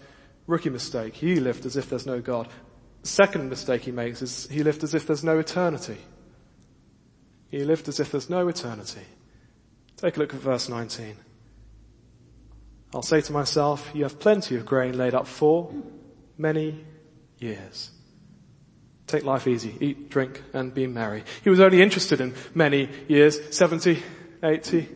rookie 0.46 0.70
mistake. 0.70 1.14
He 1.14 1.36
lived 1.36 1.64
as 1.64 1.76
if 1.76 1.88
there's 1.88 2.06
no 2.06 2.20
God. 2.20 2.48
Second 3.02 3.48
mistake 3.48 3.82
he 3.82 3.92
makes 3.92 4.20
is 4.22 4.46
he 4.50 4.62
lived 4.62 4.84
as 4.84 4.94
if 4.94 5.06
there's 5.06 5.24
no 5.24 5.38
eternity. 5.38 5.96
He 7.50 7.64
lived 7.64 7.88
as 7.88 7.98
if 7.98 8.10
there's 8.10 8.30
no 8.30 8.46
eternity. 8.48 9.06
Take 9.96 10.16
a 10.16 10.20
look 10.20 10.34
at 10.34 10.40
verse 10.40 10.68
19. 10.68 11.16
I'll 12.94 13.02
say 13.02 13.20
to 13.20 13.32
myself, 13.32 13.90
you 13.94 14.02
have 14.02 14.18
plenty 14.18 14.56
of 14.56 14.66
grain 14.66 14.96
laid 14.96 15.14
up 15.14 15.26
for 15.26 15.72
many 16.36 16.84
years. 17.38 17.90
Take 19.06 19.24
life 19.24 19.46
easy, 19.46 19.76
eat, 19.80 20.10
drink, 20.10 20.42
and 20.52 20.72
be 20.72 20.86
merry. 20.86 21.24
He 21.42 21.50
was 21.50 21.60
only 21.60 21.82
interested 21.82 22.20
in 22.20 22.34
many 22.54 22.88
years, 23.08 23.38
70, 23.56 24.02
80, 24.42 24.88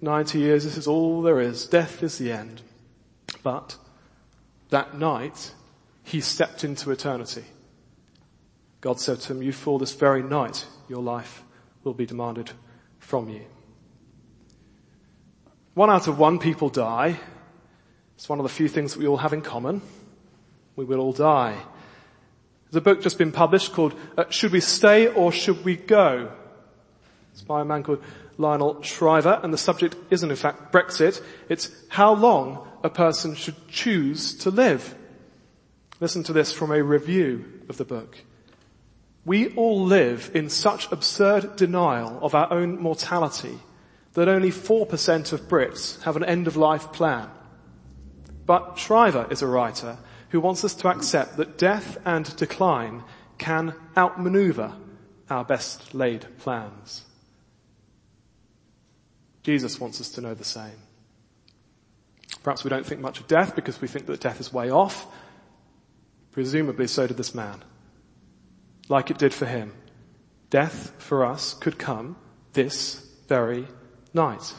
90 0.00 0.38
years. 0.38 0.64
This 0.64 0.76
is 0.76 0.86
all 0.86 1.22
there 1.22 1.40
is. 1.40 1.66
Death 1.66 2.02
is 2.02 2.18
the 2.18 2.32
end. 2.32 2.62
But 3.42 3.76
that 4.70 4.98
night, 4.98 5.52
he 6.06 6.20
stepped 6.20 6.62
into 6.62 6.92
eternity. 6.92 7.42
God 8.80 9.00
said 9.00 9.20
to 9.20 9.32
him, 9.32 9.42
you 9.42 9.52
fool, 9.52 9.78
this 9.78 9.92
very 9.92 10.22
night 10.22 10.64
your 10.88 11.02
life 11.02 11.42
will 11.82 11.94
be 11.94 12.06
demanded 12.06 12.52
from 13.00 13.28
you. 13.28 13.42
One 15.74 15.90
out 15.90 16.06
of 16.06 16.16
one 16.18 16.38
people 16.38 16.68
die. 16.68 17.18
It's 18.14 18.28
one 18.28 18.38
of 18.38 18.44
the 18.44 18.48
few 18.48 18.68
things 18.68 18.94
that 18.94 19.00
we 19.00 19.08
all 19.08 19.16
have 19.16 19.32
in 19.32 19.42
common. 19.42 19.82
We 20.76 20.84
will 20.84 21.00
all 21.00 21.12
die. 21.12 21.56
There's 22.70 22.76
a 22.76 22.80
book 22.80 23.02
just 23.02 23.18
been 23.18 23.32
published 23.32 23.72
called 23.72 23.94
uh, 24.16 24.24
Should 24.30 24.52
We 24.52 24.60
Stay 24.60 25.08
or 25.08 25.32
Should 25.32 25.64
We 25.64 25.74
Go? 25.74 26.30
It's 27.32 27.42
by 27.42 27.62
a 27.62 27.64
man 27.64 27.82
called 27.82 28.02
Lionel 28.38 28.80
Shriver 28.82 29.40
and 29.42 29.52
the 29.52 29.58
subject 29.58 29.96
isn't 30.10 30.30
in 30.30 30.36
fact 30.36 30.72
Brexit. 30.72 31.20
It's 31.48 31.68
how 31.88 32.14
long 32.14 32.66
a 32.84 32.90
person 32.90 33.34
should 33.34 33.66
choose 33.66 34.36
to 34.38 34.50
live. 34.50 34.94
Listen 36.00 36.22
to 36.24 36.32
this 36.32 36.52
from 36.52 36.70
a 36.70 36.82
review 36.82 37.62
of 37.68 37.76
the 37.78 37.84
book. 37.84 38.18
We 39.24 39.54
all 39.54 39.84
live 39.84 40.30
in 40.34 40.50
such 40.50 40.90
absurd 40.92 41.56
denial 41.56 42.18
of 42.22 42.34
our 42.34 42.52
own 42.52 42.80
mortality 42.80 43.58
that 44.12 44.28
only 44.28 44.50
4% 44.50 45.32
of 45.32 45.48
Brits 45.48 46.02
have 46.02 46.16
an 46.16 46.24
end 46.24 46.46
of 46.46 46.56
life 46.56 46.92
plan. 46.92 47.28
But 48.46 48.78
Shriver 48.78 49.26
is 49.30 49.42
a 49.42 49.46
writer 49.46 49.98
who 50.30 50.40
wants 50.40 50.64
us 50.64 50.74
to 50.74 50.88
accept 50.88 51.36
that 51.36 51.58
death 51.58 51.98
and 52.04 52.34
decline 52.36 53.02
can 53.38 53.74
outmaneuver 53.96 54.72
our 55.28 55.44
best 55.44 55.94
laid 55.94 56.26
plans. 56.38 57.04
Jesus 59.42 59.80
wants 59.80 60.00
us 60.00 60.10
to 60.10 60.20
know 60.20 60.34
the 60.34 60.44
same. 60.44 60.78
Perhaps 62.42 62.64
we 62.64 62.70
don't 62.70 62.86
think 62.86 63.00
much 63.00 63.20
of 63.20 63.26
death 63.26 63.56
because 63.56 63.80
we 63.80 63.88
think 63.88 64.06
that 64.06 64.20
death 64.20 64.40
is 64.40 64.52
way 64.52 64.70
off. 64.70 65.06
Presumably 66.36 66.86
so 66.86 67.06
did 67.06 67.16
this 67.16 67.34
man. 67.34 67.64
Like 68.90 69.10
it 69.10 69.16
did 69.16 69.32
for 69.32 69.46
him. 69.46 69.72
Death 70.50 70.92
for 70.98 71.24
us 71.24 71.54
could 71.54 71.78
come 71.78 72.14
this 72.52 73.02
very 73.26 73.66
night. 74.12 74.52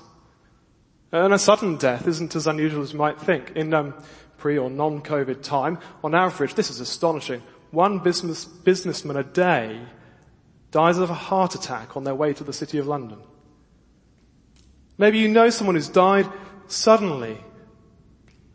And 1.12 1.36
a 1.36 1.38
sudden 1.38 1.78
death 1.78 2.08
isn't 2.08 2.36
as 2.36 2.48
unusual 2.48 2.82
as 2.82 2.94
you 2.94 2.98
might 2.98 3.22
think. 3.22 3.52
In 3.52 3.76
um, 3.76 3.94
pre 4.40 4.58
or 4.58 4.72
non-COVID 4.72 5.44
time, 5.44 5.78
on 6.04 6.16
average, 6.16 6.56
this 6.56 6.72
is 6.72 6.80
astonishing, 6.80 7.44
one 7.70 8.00
business, 8.00 8.44
businessman 8.44 9.18
a 9.18 9.24
day 9.24 9.80
dies 10.72 10.98
of 10.98 11.12
a 11.12 11.14
heart 11.14 11.54
attack 11.54 11.96
on 11.96 12.06
their 12.06 12.16
way 12.16 12.34
to 12.34 12.44
the 12.44 12.54
city 12.54 12.80
of 12.80 12.88
London. 12.88 13.20
Maybe 14.98 15.20
you 15.20 15.28
know 15.28 15.52
someone 15.52 15.76
who's 15.76 15.90
died 15.90 16.28
suddenly. 16.66 17.38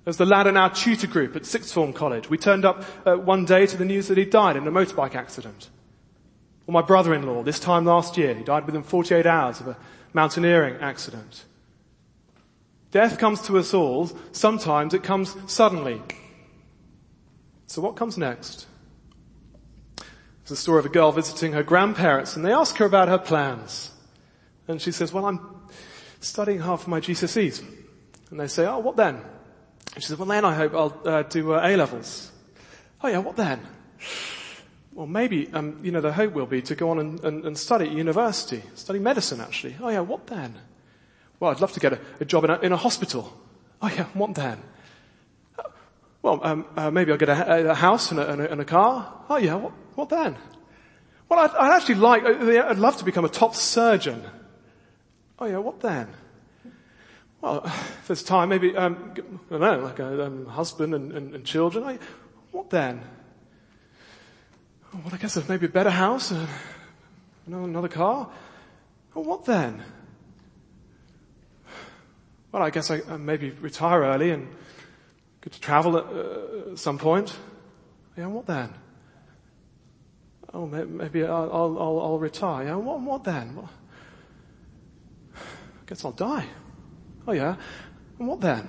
There's 0.04 0.16
the 0.16 0.26
lad 0.26 0.46
in 0.46 0.56
our 0.56 0.70
tutor 0.70 1.06
group 1.06 1.36
at 1.36 1.46
sixth 1.46 1.72
form 1.72 1.92
college. 1.92 2.28
We 2.28 2.38
turned 2.38 2.64
up 2.64 2.84
uh, 3.06 3.14
one 3.14 3.44
day 3.44 3.66
to 3.66 3.76
the 3.76 3.84
news 3.84 4.08
that 4.08 4.18
he 4.18 4.24
died 4.24 4.56
in 4.56 4.66
a 4.66 4.72
motorbike 4.72 5.14
accident. 5.14 5.70
Or 6.66 6.72
my 6.72 6.82
brother-in-law, 6.82 7.42
this 7.44 7.60
time 7.60 7.84
last 7.84 8.16
year, 8.16 8.34
he 8.34 8.42
died 8.42 8.66
within 8.66 8.82
48 8.82 9.26
hours 9.26 9.60
of 9.60 9.68
a 9.68 9.76
mountaineering 10.12 10.76
accident. 10.80 11.44
Death 12.90 13.18
comes 13.18 13.40
to 13.42 13.58
us 13.58 13.72
all. 13.72 14.10
Sometimes 14.32 14.92
it 14.92 15.02
comes 15.02 15.36
suddenly. 15.46 16.00
So 17.66 17.80
what 17.80 17.96
comes 17.96 18.18
next? 18.18 18.66
It's 20.42 20.50
the 20.50 20.56
story 20.56 20.80
of 20.80 20.86
a 20.86 20.90
girl 20.90 21.10
visiting 21.12 21.52
her 21.52 21.62
grandparents 21.62 22.36
and 22.36 22.44
they 22.44 22.52
ask 22.52 22.76
her 22.76 22.84
about 22.84 23.08
her 23.08 23.18
plans. 23.18 23.92
And 24.68 24.80
she 24.80 24.92
says, 24.92 25.12
well, 25.12 25.26
I'm 25.26 25.40
studying 26.20 26.58
hard 26.58 26.80
for 26.80 26.90
my 26.90 27.00
GCSEs. 27.00 27.64
And 28.30 28.38
they 28.38 28.48
say, 28.48 28.66
oh, 28.66 28.78
what 28.78 28.96
then? 28.96 29.22
She 29.96 30.02
says, 30.02 30.18
well 30.18 30.28
then 30.28 30.44
I 30.44 30.54
hope 30.54 30.74
I'll 30.74 31.00
uh, 31.04 31.22
do 31.22 31.52
uh, 31.52 31.60
A-levels. 31.62 32.32
Oh 33.02 33.08
yeah, 33.08 33.18
what 33.18 33.36
then? 33.36 33.60
Well 34.94 35.06
maybe, 35.06 35.52
um, 35.52 35.80
you 35.82 35.90
know, 35.90 36.00
the 36.00 36.12
hope 36.12 36.32
will 36.32 36.46
be 36.46 36.62
to 36.62 36.74
go 36.74 36.90
on 36.90 36.98
and, 36.98 37.24
and, 37.24 37.44
and 37.44 37.58
study 37.58 37.86
at 37.86 37.92
university, 37.92 38.62
study 38.74 38.98
medicine 38.98 39.40
actually. 39.40 39.76
Oh 39.80 39.88
yeah, 39.88 40.00
what 40.00 40.26
then? 40.26 40.54
Well, 41.40 41.50
I'd 41.50 41.60
love 41.60 41.72
to 41.72 41.80
get 41.80 41.92
a, 41.94 42.00
a 42.20 42.24
job 42.24 42.44
in 42.44 42.50
a, 42.50 42.58
in 42.60 42.72
a, 42.72 42.76
hospital. 42.76 43.32
Oh 43.82 43.88
yeah, 43.88 44.04
what 44.14 44.34
then? 44.34 44.62
Well, 46.22 46.40
um, 46.44 46.66
uh, 46.76 46.90
maybe 46.90 47.10
I'll 47.10 47.18
get 47.18 47.28
a, 47.28 47.70
a 47.72 47.74
house 47.74 48.12
and 48.12 48.20
a, 48.20 48.30
and, 48.30 48.40
and 48.40 48.60
a, 48.60 48.64
car. 48.64 49.24
Oh 49.28 49.36
yeah, 49.36 49.56
what, 49.56 49.72
what 49.96 50.08
then? 50.08 50.36
Well, 51.28 51.40
I'd, 51.40 51.50
I'd, 51.50 51.76
actually 51.76 51.96
like, 51.96 52.22
uh, 52.22 52.68
I'd 52.68 52.78
love 52.78 52.96
to 52.98 53.04
become 53.04 53.24
a 53.24 53.28
top 53.28 53.56
surgeon. 53.56 54.22
Oh 55.38 55.46
yeah, 55.46 55.58
what 55.58 55.80
then? 55.80 56.08
Well, 57.42 57.62
if 57.64 58.04
there's 58.06 58.22
time, 58.22 58.50
maybe, 58.50 58.76
um, 58.76 59.14
I 59.50 59.58
don't 59.58 59.60
know, 59.60 59.78
like 59.80 59.98
a 59.98 60.26
um, 60.26 60.46
husband 60.46 60.94
and, 60.94 61.10
and, 61.12 61.34
and 61.34 61.44
children. 61.44 61.84
Oh, 61.84 61.98
what 62.52 62.70
then? 62.70 63.02
Well, 64.94 65.12
I 65.12 65.16
guess 65.16 65.36
maybe 65.48 65.66
a 65.66 65.68
better 65.68 65.90
house, 65.90 66.30
uh, 66.30 66.46
another 67.48 67.88
car. 67.88 68.30
Well, 69.12 69.24
what 69.24 69.44
then? 69.44 69.82
well, 72.52 72.62
I 72.62 72.70
guess 72.70 72.90
I 72.90 73.00
uh, 73.00 73.18
maybe 73.18 73.50
retire 73.50 74.02
early 74.02 74.30
and 74.30 74.46
get 75.40 75.52
to 75.54 75.60
travel 75.60 75.98
at 75.98 76.04
uh, 76.04 76.76
some 76.76 76.96
point. 76.96 77.36
Yeah, 78.16 78.26
what 78.26 78.46
then? 78.46 78.72
Oh, 80.54 80.66
maybe 80.66 81.24
I'll, 81.24 81.50
I'll, 81.52 82.00
I'll 82.00 82.18
retire. 82.18 82.66
Yeah, 82.66 82.76
what, 82.76 83.00
what 83.00 83.24
then? 83.24 83.56
Well, 83.56 83.70
I 85.34 85.38
guess 85.86 86.04
I'll 86.04 86.12
die. 86.12 86.46
Oh 87.26 87.32
yeah, 87.32 87.56
and 88.18 88.28
what 88.28 88.40
then? 88.40 88.68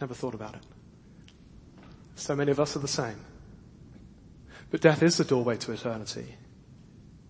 Never 0.00 0.14
thought 0.14 0.34
about 0.34 0.54
it. 0.54 0.62
So 2.16 2.36
many 2.36 2.50
of 2.50 2.60
us 2.60 2.76
are 2.76 2.80
the 2.80 2.88
same. 2.88 3.16
But 4.70 4.80
death 4.80 5.02
is 5.02 5.16
the 5.16 5.24
doorway 5.24 5.56
to 5.58 5.72
eternity. 5.72 6.34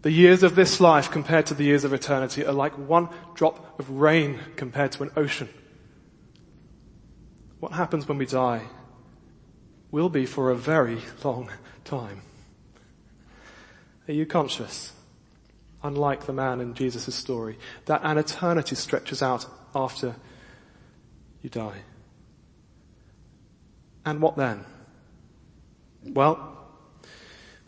The 0.02 0.10
years 0.10 0.42
of 0.42 0.54
this 0.54 0.80
life 0.80 1.10
compared 1.10 1.46
to 1.46 1.54
the 1.54 1.64
years 1.64 1.84
of 1.84 1.92
eternity 1.92 2.44
are 2.44 2.52
like 2.52 2.72
one 2.76 3.08
drop 3.34 3.78
of 3.78 3.90
rain 3.90 4.40
compared 4.56 4.92
to 4.92 5.02
an 5.02 5.10
ocean. 5.16 5.48
What 7.60 7.72
happens 7.72 8.08
when 8.08 8.18
we 8.18 8.26
die 8.26 8.62
will 9.90 10.08
be 10.08 10.26
for 10.26 10.50
a 10.50 10.56
very 10.56 10.98
long 11.22 11.50
time. 11.84 12.22
Are 14.08 14.12
you 14.12 14.26
conscious, 14.26 14.92
unlike 15.84 16.26
the 16.26 16.32
man 16.32 16.60
in 16.60 16.74
Jesus' 16.74 17.14
story, 17.14 17.58
that 17.84 18.00
an 18.02 18.18
eternity 18.18 18.74
stretches 18.74 19.22
out 19.22 19.46
after 19.74 20.16
you 21.42 21.50
die? 21.50 21.82
And 24.04 24.20
what 24.20 24.36
then? 24.36 24.64
Well, 26.04 26.58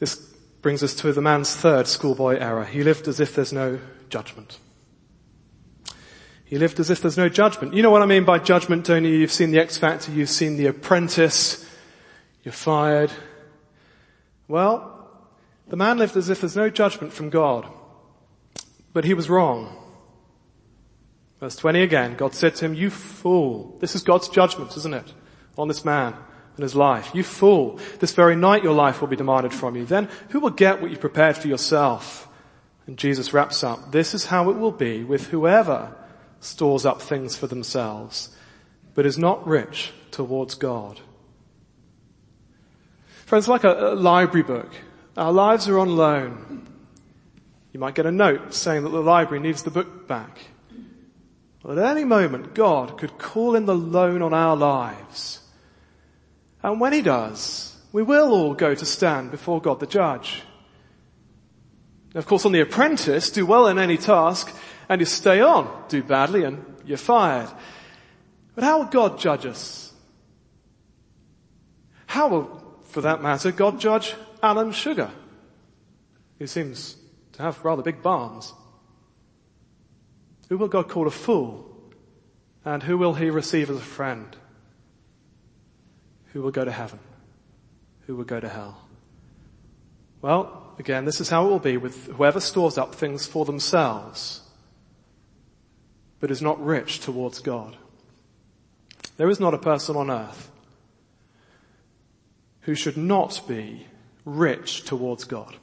this 0.01 0.17
brings 0.63 0.83
us 0.83 0.95
to 0.95 1.13
the 1.13 1.23
man's 1.23 1.55
third 1.55 1.87
schoolboy 1.87 2.39
error. 2.39 2.65
He 2.65 2.83
lived 2.83 3.07
as 3.07 3.21
if 3.21 3.35
there's 3.35 3.53
no 3.53 3.79
judgment. 4.09 4.59
He 6.45 6.59
lived 6.59 6.81
as 6.81 6.91
if 6.91 7.01
there's 7.01 7.17
no 7.17 7.29
judgment. 7.29 7.75
You 7.75 7.83
know 7.83 7.91
what 7.91 8.03
I 8.03 8.07
mean 8.07 8.25
by 8.25 8.39
judgment, 8.39 8.87
don't 8.87 9.05
you? 9.05 9.11
You've 9.11 9.33
seen 9.33 9.51
the 9.51 9.59
X 9.59 9.79
Factor, 9.79 10.13
you've 10.13 10.31
seen 10.31 10.57
the 10.57 10.67
apprentice, 10.67 11.69
you're 12.45 12.53
fired. 12.53 13.11
Well, 14.49 15.11
the 15.67 15.77
man 15.77 15.99
lived 15.99 16.17
as 16.17 16.31
if 16.31 16.41
there's 16.41 16.57
no 16.57 16.71
judgment 16.71 17.13
from 17.13 17.31
God. 17.31 17.69
But 18.97 19.05
he 19.05 19.13
was 19.13 19.29
wrong. 19.29 19.77
Verse 21.39 21.55
20 21.57 21.83
again, 21.83 22.17
God 22.17 22.35
said 22.35 22.55
to 22.55 22.65
him, 22.65 22.73
you 22.73 22.89
fool. 22.89 23.77
This 23.79 23.95
is 23.95 24.03
God's 24.03 24.31
judgment, 24.31 24.75
isn't 24.75 24.95
it? 24.95 25.13
On 25.59 25.69
this 25.69 25.85
man 25.85 26.15
and 26.57 26.63
his 26.63 26.75
life. 26.75 27.11
You 27.13 27.23
fool. 27.23 27.79
This 28.01 28.15
very 28.15 28.37
night 28.37 28.63
your 28.63 28.73
life 28.73 29.03
will 29.03 29.09
be 29.09 29.15
demanded 29.15 29.53
from 29.53 29.77
you. 29.77 29.85
Then 29.85 30.09
who 30.31 30.41
will 30.41 30.49
get 30.49 30.81
what 30.81 30.91
you 30.91 30.97
prepared 30.97 31.37
for 31.37 31.47
yourself? 31.47 32.27
And 32.87 32.97
Jesus 32.97 33.35
wraps 33.35 33.63
up, 33.63 33.93
this 33.93 34.15
is 34.15 34.25
how 34.25 34.49
it 34.49 34.57
will 34.57 34.73
be 34.73 35.05
with 35.05 35.27
whoever 35.27 35.95
stores 36.41 36.87
up 36.87 37.03
things 37.03 37.37
for 37.37 37.47
themselves, 37.47 38.35
but 38.95 39.05
is 39.05 39.19
not 39.19 39.47
rich 39.47 39.93
towards 40.11 40.55
God. 40.55 41.01
Friends, 43.27 43.47
like 43.47 43.65
a, 43.65 43.93
a 43.93 43.95
library 43.95 44.43
book 44.43 44.73
Our 45.19 45.33
lives 45.33 45.69
are 45.69 45.79
on 45.79 45.97
loan. 45.97 46.76
You 47.77 47.81
might 47.81 47.95
get 47.95 48.07
a 48.07 48.11
note 48.11 48.55
saying 48.55 48.85
that 48.85 48.89
the 48.89 49.03
library 49.03 49.39
needs 49.39 49.63
the 49.63 49.71
book 49.71 50.09
back. 50.09 50.39
Well, 51.63 51.79
at 51.79 51.91
any 51.95 52.05
moment, 52.05 52.55
God 52.55 52.97
could 52.97 53.19
call 53.19 53.55
in 53.55 53.67
the 53.67 53.77
loan 53.77 54.23
on 54.23 54.33
our 54.33 54.57
lives. 54.57 55.41
And 56.63 56.81
when 56.81 56.95
He 56.95 57.03
does, 57.03 57.77
we 57.93 58.03
will 58.03 58.33
all 58.33 58.55
go 58.55 58.75
to 58.75 58.87
stand 58.87 59.31
before 59.31 59.61
God 59.61 59.79
the 59.79 59.87
judge. 59.87 60.43
Of 62.15 62.25
course, 62.25 62.47
on 62.47 62.53
The 62.53 62.63
Apprentice, 62.63 63.29
do 63.29 63.45
well 63.45 63.67
in 63.67 63.79
any 63.79 63.99
task 63.99 64.57
and 64.89 65.03
you 65.03 65.05
stay 65.05 65.43
on. 65.43 65.85
Do 65.89 66.03
badly 66.03 66.45
and 66.45 66.65
you're 66.87 66.97
fired. 66.97 67.51
But 68.55 68.65
how 68.65 68.79
will 68.79 68.87
God 68.87 69.19
judge 69.19 69.45
us? 69.45 69.93
How 72.07 72.29
will, 72.29 72.79
for 72.85 73.03
that 73.03 73.23
matter, 73.23 73.53
God 73.53 73.79
judge 73.79 74.15
Alan 74.43 74.73
Sugar, 74.73 75.11
who 76.39 76.47
seems 76.47 76.97
to 77.37 77.43
have 77.43 77.65
rather 77.65 77.83
big 77.83 78.03
barns? 78.03 78.53
Who 80.49 80.59
will 80.59 80.69
God 80.69 80.89
call 80.89 81.07
a 81.07 81.11
fool? 81.11 81.71
And 82.65 82.83
who 82.83 82.99
will 82.99 83.15
he 83.15 83.31
receive 83.31 83.71
as 83.71 83.77
a 83.77 83.81
friend? 83.81 84.37
Who 86.33 86.43
will 86.43 86.51
go 86.51 86.65
to 86.65 86.73
heaven? 86.73 86.99
Who 88.07 88.17
will 88.17 88.25
go 88.25 88.41
to 88.41 88.49
hell? 88.49 88.81
Well, 90.23 90.75
again, 90.79 91.05
this 91.05 91.21
is 91.21 91.29
how 91.29 91.47
it 91.47 91.51
will 91.51 91.59
be 91.59 91.77
with 91.77 92.07
whoever 92.07 92.41
stores 92.41 92.79
up 92.79 92.95
things 92.95 93.27
for 93.27 93.45
themselves, 93.45 94.43
but 96.21 96.31
is 96.31 96.43
not 96.43 96.65
rich 96.65 97.01
towards 97.01 97.41
God. 97.41 97.77
There 99.17 99.31
is 99.31 99.41
not 99.41 99.55
a 99.55 99.59
person 99.59 99.97
on 99.97 100.11
earth 100.11 100.51
who 102.63 102.75
should 102.75 102.97
not 102.97 103.43
be 103.47 103.87
rich 104.25 104.85
towards 104.85 105.25
God. 105.25 105.57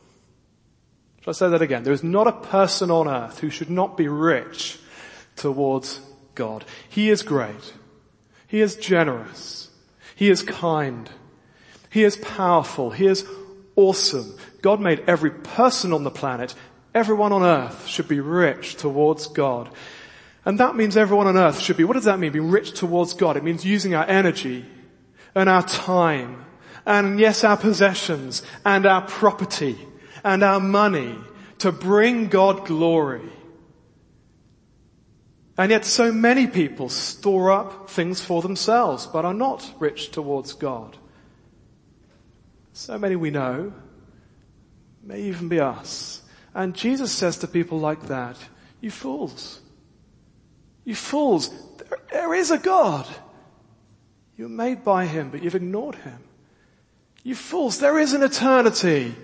Shall 1.23 1.31
I 1.31 1.33
say 1.33 1.49
that 1.49 1.61
again? 1.61 1.83
There 1.83 1.93
is 1.93 2.03
not 2.03 2.27
a 2.27 2.33
person 2.33 2.91
on 2.91 3.07
earth 3.07 3.39
who 3.39 3.49
should 3.49 3.69
not 3.69 3.95
be 3.95 4.09
rich 4.09 4.77
towards 5.37 6.01
God. 6.35 6.65
He 6.89 7.09
is 7.09 7.21
great. 7.21 7.73
He 8.47 8.59
is 8.59 8.75
generous. 8.75 9.69
He 10.15 10.29
is 10.29 10.41
kind. 10.41 11.09
He 11.89 12.03
is 12.03 12.17
powerful. 12.17 12.91
He 12.91 13.07
is 13.07 13.25
awesome. 13.77 14.35
God 14.61 14.81
made 14.81 15.05
every 15.07 15.31
person 15.31 15.93
on 15.93 16.03
the 16.03 16.11
planet, 16.11 16.55
everyone 16.93 17.31
on 17.31 17.43
earth 17.43 17.87
should 17.87 18.09
be 18.09 18.19
rich 18.19 18.75
towards 18.75 19.27
God. 19.27 19.69
And 20.43 20.59
that 20.59 20.75
means 20.75 20.97
everyone 20.97 21.27
on 21.27 21.37
earth 21.37 21.61
should 21.61 21.77
be, 21.77 21.85
what 21.85 21.93
does 21.93 22.03
that 22.03 22.19
mean? 22.19 22.33
Be 22.33 22.41
rich 22.41 22.73
towards 22.73 23.13
God. 23.13 23.37
It 23.37 23.45
means 23.45 23.63
using 23.63 23.95
our 23.95 24.05
energy 24.05 24.65
and 25.33 25.47
our 25.47 25.63
time 25.63 26.43
and 26.85 27.17
yes, 27.17 27.45
our 27.45 27.55
possessions 27.55 28.43
and 28.65 28.85
our 28.85 29.03
property 29.03 29.77
and 30.23 30.43
our 30.43 30.59
money 30.59 31.15
to 31.59 31.71
bring 31.71 32.27
God 32.27 32.65
glory. 32.65 33.29
And 35.57 35.69
yet 35.69 35.85
so 35.85 36.11
many 36.11 36.47
people 36.47 36.89
store 36.89 37.51
up 37.51 37.89
things 37.89 38.21
for 38.21 38.41
themselves 38.41 39.05
but 39.05 39.25
are 39.25 39.33
not 39.33 39.71
rich 39.79 40.11
towards 40.11 40.53
God. 40.53 40.97
So 42.73 42.97
many 42.97 43.15
we 43.15 43.29
know, 43.29 43.71
may 45.03 45.21
even 45.23 45.47
be 45.47 45.59
us. 45.59 46.21
And 46.55 46.73
Jesus 46.73 47.11
says 47.11 47.37
to 47.39 47.47
people 47.47 47.79
like 47.79 48.07
that, 48.07 48.37
you 48.81 48.89
fools. 48.89 49.61
You 50.85 50.95
fools. 50.95 51.49
there, 51.77 51.99
there 52.11 52.33
is 52.33 52.51
a 52.51 52.57
God. 52.57 53.07
You're 54.37 54.49
made 54.49 54.83
by 54.83 55.05
Him, 55.05 55.29
but 55.29 55.43
you've 55.43 55.55
ignored 55.55 55.95
Him. 55.95 56.19
You 57.23 57.35
fools, 57.35 57.79
there 57.79 57.99
is 57.99 58.13
an 58.13 58.23
eternity. 58.23 59.15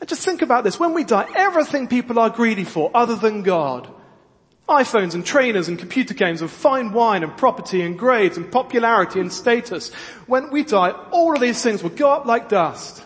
And 0.00 0.08
just 0.08 0.24
think 0.24 0.42
about 0.42 0.64
this. 0.64 0.80
When 0.80 0.94
we 0.94 1.04
die, 1.04 1.28
everything 1.36 1.86
people 1.86 2.18
are 2.18 2.30
greedy 2.30 2.64
for 2.64 2.90
other 2.94 3.16
than 3.16 3.42
God. 3.42 3.88
iPhones 4.68 5.14
and 5.14 5.26
trainers 5.26 5.68
and 5.68 5.78
computer 5.78 6.14
games 6.14 6.40
and 6.40 6.50
fine 6.50 6.92
wine 6.92 7.22
and 7.22 7.36
property 7.36 7.82
and 7.82 7.98
grades 7.98 8.36
and 8.36 8.50
popularity 8.50 9.20
and 9.20 9.32
status. 9.32 9.92
When 10.26 10.50
we 10.50 10.62
die, 10.62 10.92
all 11.10 11.34
of 11.34 11.40
these 11.40 11.60
things 11.62 11.82
will 11.82 11.90
go 11.90 12.10
up 12.10 12.24
like 12.24 12.48
dust. 12.48 13.04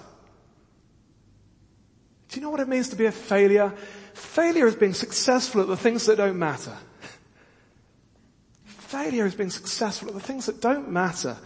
Do 2.29 2.37
you 2.37 2.43
know 2.43 2.51
what 2.51 2.61
it 2.61 2.69
means 2.69 2.91
to 2.91 2.97
be 2.97 3.07
a 3.07 3.13
failure? 3.13 3.73
Failure 4.13 4.67
is 4.67 4.77
being 4.77 4.93
successful 4.93 5.63
at 5.63 5.69
the 5.69 5.77
things 5.77 6.07
that 6.07 6.17
don't 6.17 6.39
matter. 6.39 6.77
Failure 8.65 9.25
is 9.25 9.35
being 9.35 9.51
successful 9.51 10.09
at 10.09 10.15
the 10.15 10.21
things 10.21 10.47
that 10.47 10.61
don't 10.61 10.91
matter. 10.91 11.37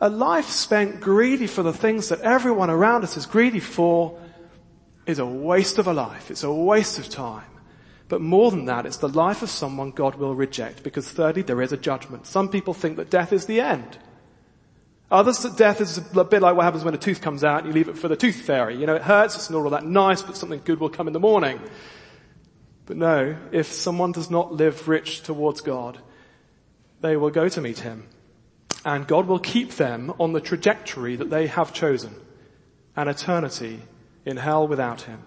A 0.00 0.08
life 0.08 0.48
spent 0.48 1.00
greedy 1.00 1.46
for 1.46 1.62
the 1.62 1.72
things 1.72 2.08
that 2.08 2.20
everyone 2.20 2.68
around 2.68 3.04
us 3.04 3.16
is 3.16 3.26
greedy 3.26 3.60
for 3.60 4.18
is 5.08 5.18
a 5.18 5.26
waste 5.26 5.78
of 5.78 5.88
a 5.88 5.92
life. 5.92 6.30
It's 6.30 6.44
a 6.44 6.52
waste 6.52 6.98
of 6.98 7.08
time. 7.08 7.50
But 8.08 8.20
more 8.20 8.50
than 8.50 8.66
that, 8.66 8.86
it's 8.86 8.98
the 8.98 9.08
life 9.08 9.42
of 9.42 9.50
someone 9.50 9.90
God 9.90 10.14
will 10.14 10.34
reject 10.34 10.82
because 10.82 11.08
thirdly, 11.08 11.42
there 11.42 11.60
is 11.62 11.72
a 11.72 11.76
judgment. 11.76 12.26
Some 12.26 12.48
people 12.48 12.74
think 12.74 12.96
that 12.96 13.10
death 13.10 13.32
is 13.32 13.46
the 13.46 13.60
end. 13.60 13.98
Others 15.10 15.38
that 15.40 15.56
death 15.56 15.80
is 15.80 15.96
a 15.96 16.24
bit 16.24 16.42
like 16.42 16.54
what 16.54 16.64
happens 16.64 16.84
when 16.84 16.94
a 16.94 16.98
tooth 16.98 17.22
comes 17.22 17.42
out 17.42 17.64
and 17.64 17.68
you 17.68 17.72
leave 17.72 17.88
it 17.88 17.96
for 17.96 18.08
the 18.08 18.16
tooth 18.16 18.42
fairy. 18.42 18.76
You 18.76 18.86
know, 18.86 18.96
it 18.96 19.02
hurts, 19.02 19.34
it's 19.34 19.48
not 19.48 19.64
all 19.64 19.70
that 19.70 19.86
nice, 19.86 20.20
but 20.20 20.36
something 20.36 20.60
good 20.62 20.78
will 20.78 20.90
come 20.90 21.06
in 21.06 21.14
the 21.14 21.20
morning. 21.20 21.58
But 22.84 22.98
no, 22.98 23.36
if 23.50 23.72
someone 23.72 24.12
does 24.12 24.30
not 24.30 24.52
live 24.52 24.88
rich 24.88 25.22
towards 25.22 25.62
God, 25.62 25.98
they 27.00 27.16
will 27.16 27.30
go 27.30 27.48
to 27.48 27.60
meet 27.62 27.78
Him. 27.78 28.06
And 28.84 29.06
God 29.06 29.26
will 29.26 29.38
keep 29.38 29.72
them 29.72 30.12
on 30.20 30.34
the 30.34 30.40
trajectory 30.40 31.16
that 31.16 31.30
they 31.30 31.46
have 31.46 31.72
chosen. 31.72 32.14
An 32.94 33.08
eternity 33.08 33.80
in 34.28 34.36
hell 34.36 34.68
without 34.68 35.00
Him. 35.02 35.22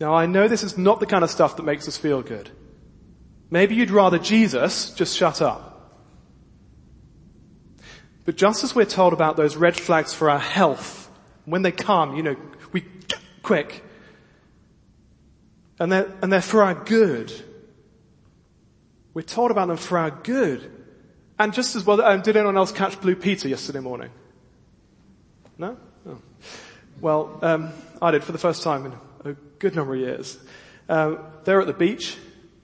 Now 0.00 0.14
I 0.14 0.24
know 0.24 0.48
this 0.48 0.62
is 0.64 0.78
not 0.78 0.98
the 0.98 1.06
kind 1.06 1.22
of 1.22 1.30
stuff 1.30 1.56
that 1.56 1.62
makes 1.62 1.86
us 1.86 1.98
feel 1.98 2.22
good. 2.22 2.50
Maybe 3.50 3.74
you'd 3.74 3.90
rather 3.90 4.18
Jesus 4.18 4.90
just 4.94 5.14
shut 5.14 5.42
up. 5.42 5.68
But 8.24 8.36
just 8.36 8.64
as 8.64 8.74
we're 8.74 8.86
told 8.86 9.12
about 9.12 9.36
those 9.36 9.56
red 9.56 9.76
flags 9.76 10.14
for 10.14 10.30
our 10.30 10.38
health, 10.38 11.10
when 11.44 11.60
they 11.60 11.72
come, 11.72 12.16
you 12.16 12.22
know, 12.22 12.36
we 12.72 12.84
quick. 13.42 13.84
And 15.78 15.92
they're, 15.92 16.10
and 16.22 16.32
they're 16.32 16.40
for 16.40 16.62
our 16.62 16.74
good. 16.74 17.30
We're 19.12 19.22
told 19.22 19.50
about 19.50 19.68
them 19.68 19.76
for 19.76 19.98
our 19.98 20.10
good. 20.10 20.70
And 21.38 21.52
just 21.52 21.76
as 21.76 21.84
well, 21.84 22.00
um, 22.00 22.22
did 22.22 22.36
anyone 22.36 22.56
else 22.56 22.72
catch 22.72 22.98
Blue 23.02 23.16
Peter 23.16 23.48
yesterday 23.48 23.80
morning? 23.80 24.10
No? 25.58 25.76
Well, 27.02 27.40
um, 27.42 27.72
I 28.00 28.12
did 28.12 28.22
for 28.22 28.30
the 28.30 28.38
first 28.38 28.62
time 28.62 28.86
in 28.86 28.92
a 29.24 29.32
good 29.58 29.74
number 29.74 29.94
of 29.94 30.00
years. 30.00 30.38
Uh, 30.88 31.16
they're 31.42 31.60
at 31.60 31.66
the 31.66 31.72
beach, 31.72 32.16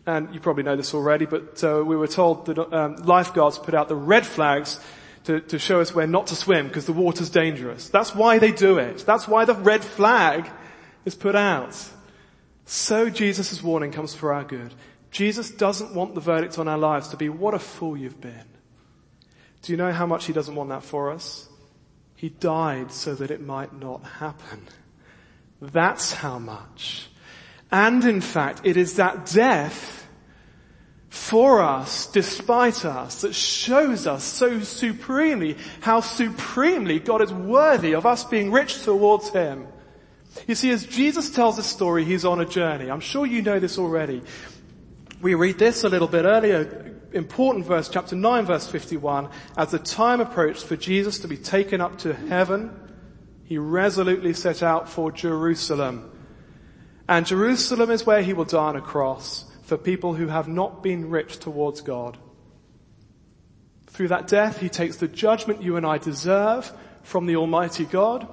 and 0.07 0.33
you 0.33 0.38
probably 0.38 0.62
know 0.62 0.77
this 0.77 0.94
already, 0.94 1.27
but 1.27 1.64
uh, 1.64 1.83
we 1.85 1.96
were 1.96 2.07
told 2.07 2.46
that 2.46 2.72
um, 2.72 2.94
lifeguards 2.98 3.59
put 3.59 3.74
out 3.74 3.88
the 3.88 3.96
red 3.96 4.24
flags 4.24 4.79
to, 5.24 5.40
to 5.40 5.59
show 5.59 5.81
us 5.81 5.92
where 5.92 6.07
not 6.07 6.29
to 6.29 6.37
swim 6.37 6.68
because 6.68 6.87
the 6.87 6.92
water's 6.92 7.31
dangerous. 7.31 7.88
That's 7.88 8.14
why 8.14 8.38
they 8.38 8.53
do 8.53 8.79
it. 8.79 8.98
That's 8.98 9.27
why 9.27 9.44
the 9.44 9.55
red 9.57 9.85
flag 9.85 10.48
is 11.05 11.16
put 11.16 11.35
out. 11.35 11.77
So 12.64 13.11
Jesus' 13.11 13.61
warning 13.61 13.90
comes 13.90 14.14
for 14.14 14.33
our 14.33 14.44
good. 14.44 14.72
Jesus 15.11 15.51
doesn't 15.51 15.96
want 15.96 16.14
the 16.14 16.20
verdict 16.20 16.61
on 16.61 16.68
our 16.68 16.79
lives 16.79 17.09
to 17.09 17.16
be, 17.16 17.29
what 17.29 17.55
a 17.55 17.59
fool 17.59 17.96
you've 17.96 18.20
been. 18.20 18.44
Do 19.62 19.72
you 19.72 19.77
know 19.77 19.90
how 19.90 20.07
much 20.07 20.27
he 20.27 20.33
doesn't 20.33 20.55
want 20.55 20.68
that 20.68 20.85
for 20.85 21.11
us? 21.11 21.48
He 22.19 22.31
died 22.31 22.91
so 22.91 23.15
that 23.15 23.31
it 23.31 23.41
might 23.41 23.73
not 23.73 24.03
happen. 24.03 24.67
That's 25.63 26.13
how 26.13 26.41
much. 26.41 27.09
And 27.71 28.05
in 28.05 28.21
fact, 28.21 28.63
it 28.65 28.77
is 28.77 28.97
that 28.97 29.27
death 29.27 30.09
for 31.11 31.63
us, 31.63 32.09
despite 32.09 32.85
us, 32.85 33.21
that 33.21 33.37
shows 33.37 34.09
us 34.09 34.25
so 34.25 34.59
supremely 34.63 35.57
how 35.81 36.01
supremely 36.01 36.99
God 36.99 37.23
is 37.23 37.33
worthy 37.33 37.95
of 37.95 38.05
us 38.05 38.25
being 38.25 38.51
rich 38.51 38.83
towards 38.83 39.29
Him. 39.29 39.69
You 40.49 40.57
see, 40.57 40.73
as 40.73 40.87
Jesus 40.87 41.31
tells 41.31 41.55
the 41.55 41.63
story, 41.63 42.05
He's 42.05 42.25
on 42.25 42.41
a 42.41 42.45
journey. 42.45 42.91
I'm 42.91 42.99
sure 42.99 43.27
you 43.27 43.43
know 43.43 43.61
this 43.61 43.79
already. 43.79 44.23
We 45.23 45.35
read 45.35 45.57
this 45.57 45.85
a 45.85 45.89
little 45.89 46.09
bit 46.09 46.25
earlier, 46.25 46.98
important 47.19 47.67
verse, 47.67 47.89
chapter 47.89 48.17
9 48.17 48.47
verse 48.47 48.67
51. 48.67 49.29
As 49.57 49.71
the 49.71 49.79
time 49.79 50.21
approached 50.21 50.65
for 50.65 50.77
Jesus 50.77 51.19
to 51.21 51.29
be 51.29 51.37
taken 51.37 51.81
up 51.81 51.99
to 51.99 52.15
heaven, 52.15 52.71
He 53.45 53.59
resolutely 53.59 54.33
set 54.33 54.63
out 54.63 54.89
for 54.89 55.13
Jerusalem. 55.13 56.11
And 57.09 57.27
Jerusalem 57.27 57.91
is 57.91 58.07
where 58.07 58.23
He 58.23 58.33
will 58.33 58.45
die 58.45 58.59
on 58.59 58.77
a 58.77 58.81
cross 58.81 59.45
for 59.63 59.77
people 59.77 60.15
who 60.15 60.29
have 60.29 60.49
not 60.49 60.83
been 60.83 61.11
rich 61.11 61.39
towards 61.39 61.83
God. 61.83 62.17
Through 63.89 64.09
that 64.09 64.27
death, 64.27 64.61
he 64.61 64.69
takes 64.69 64.97
the 64.97 65.09
judgment 65.09 65.63
you 65.63 65.77
and 65.77 65.85
I 65.85 65.99
deserve 65.99 66.73
from 67.03 67.27
the 67.27 67.37
Almighty 67.37 67.85
God 67.85 68.29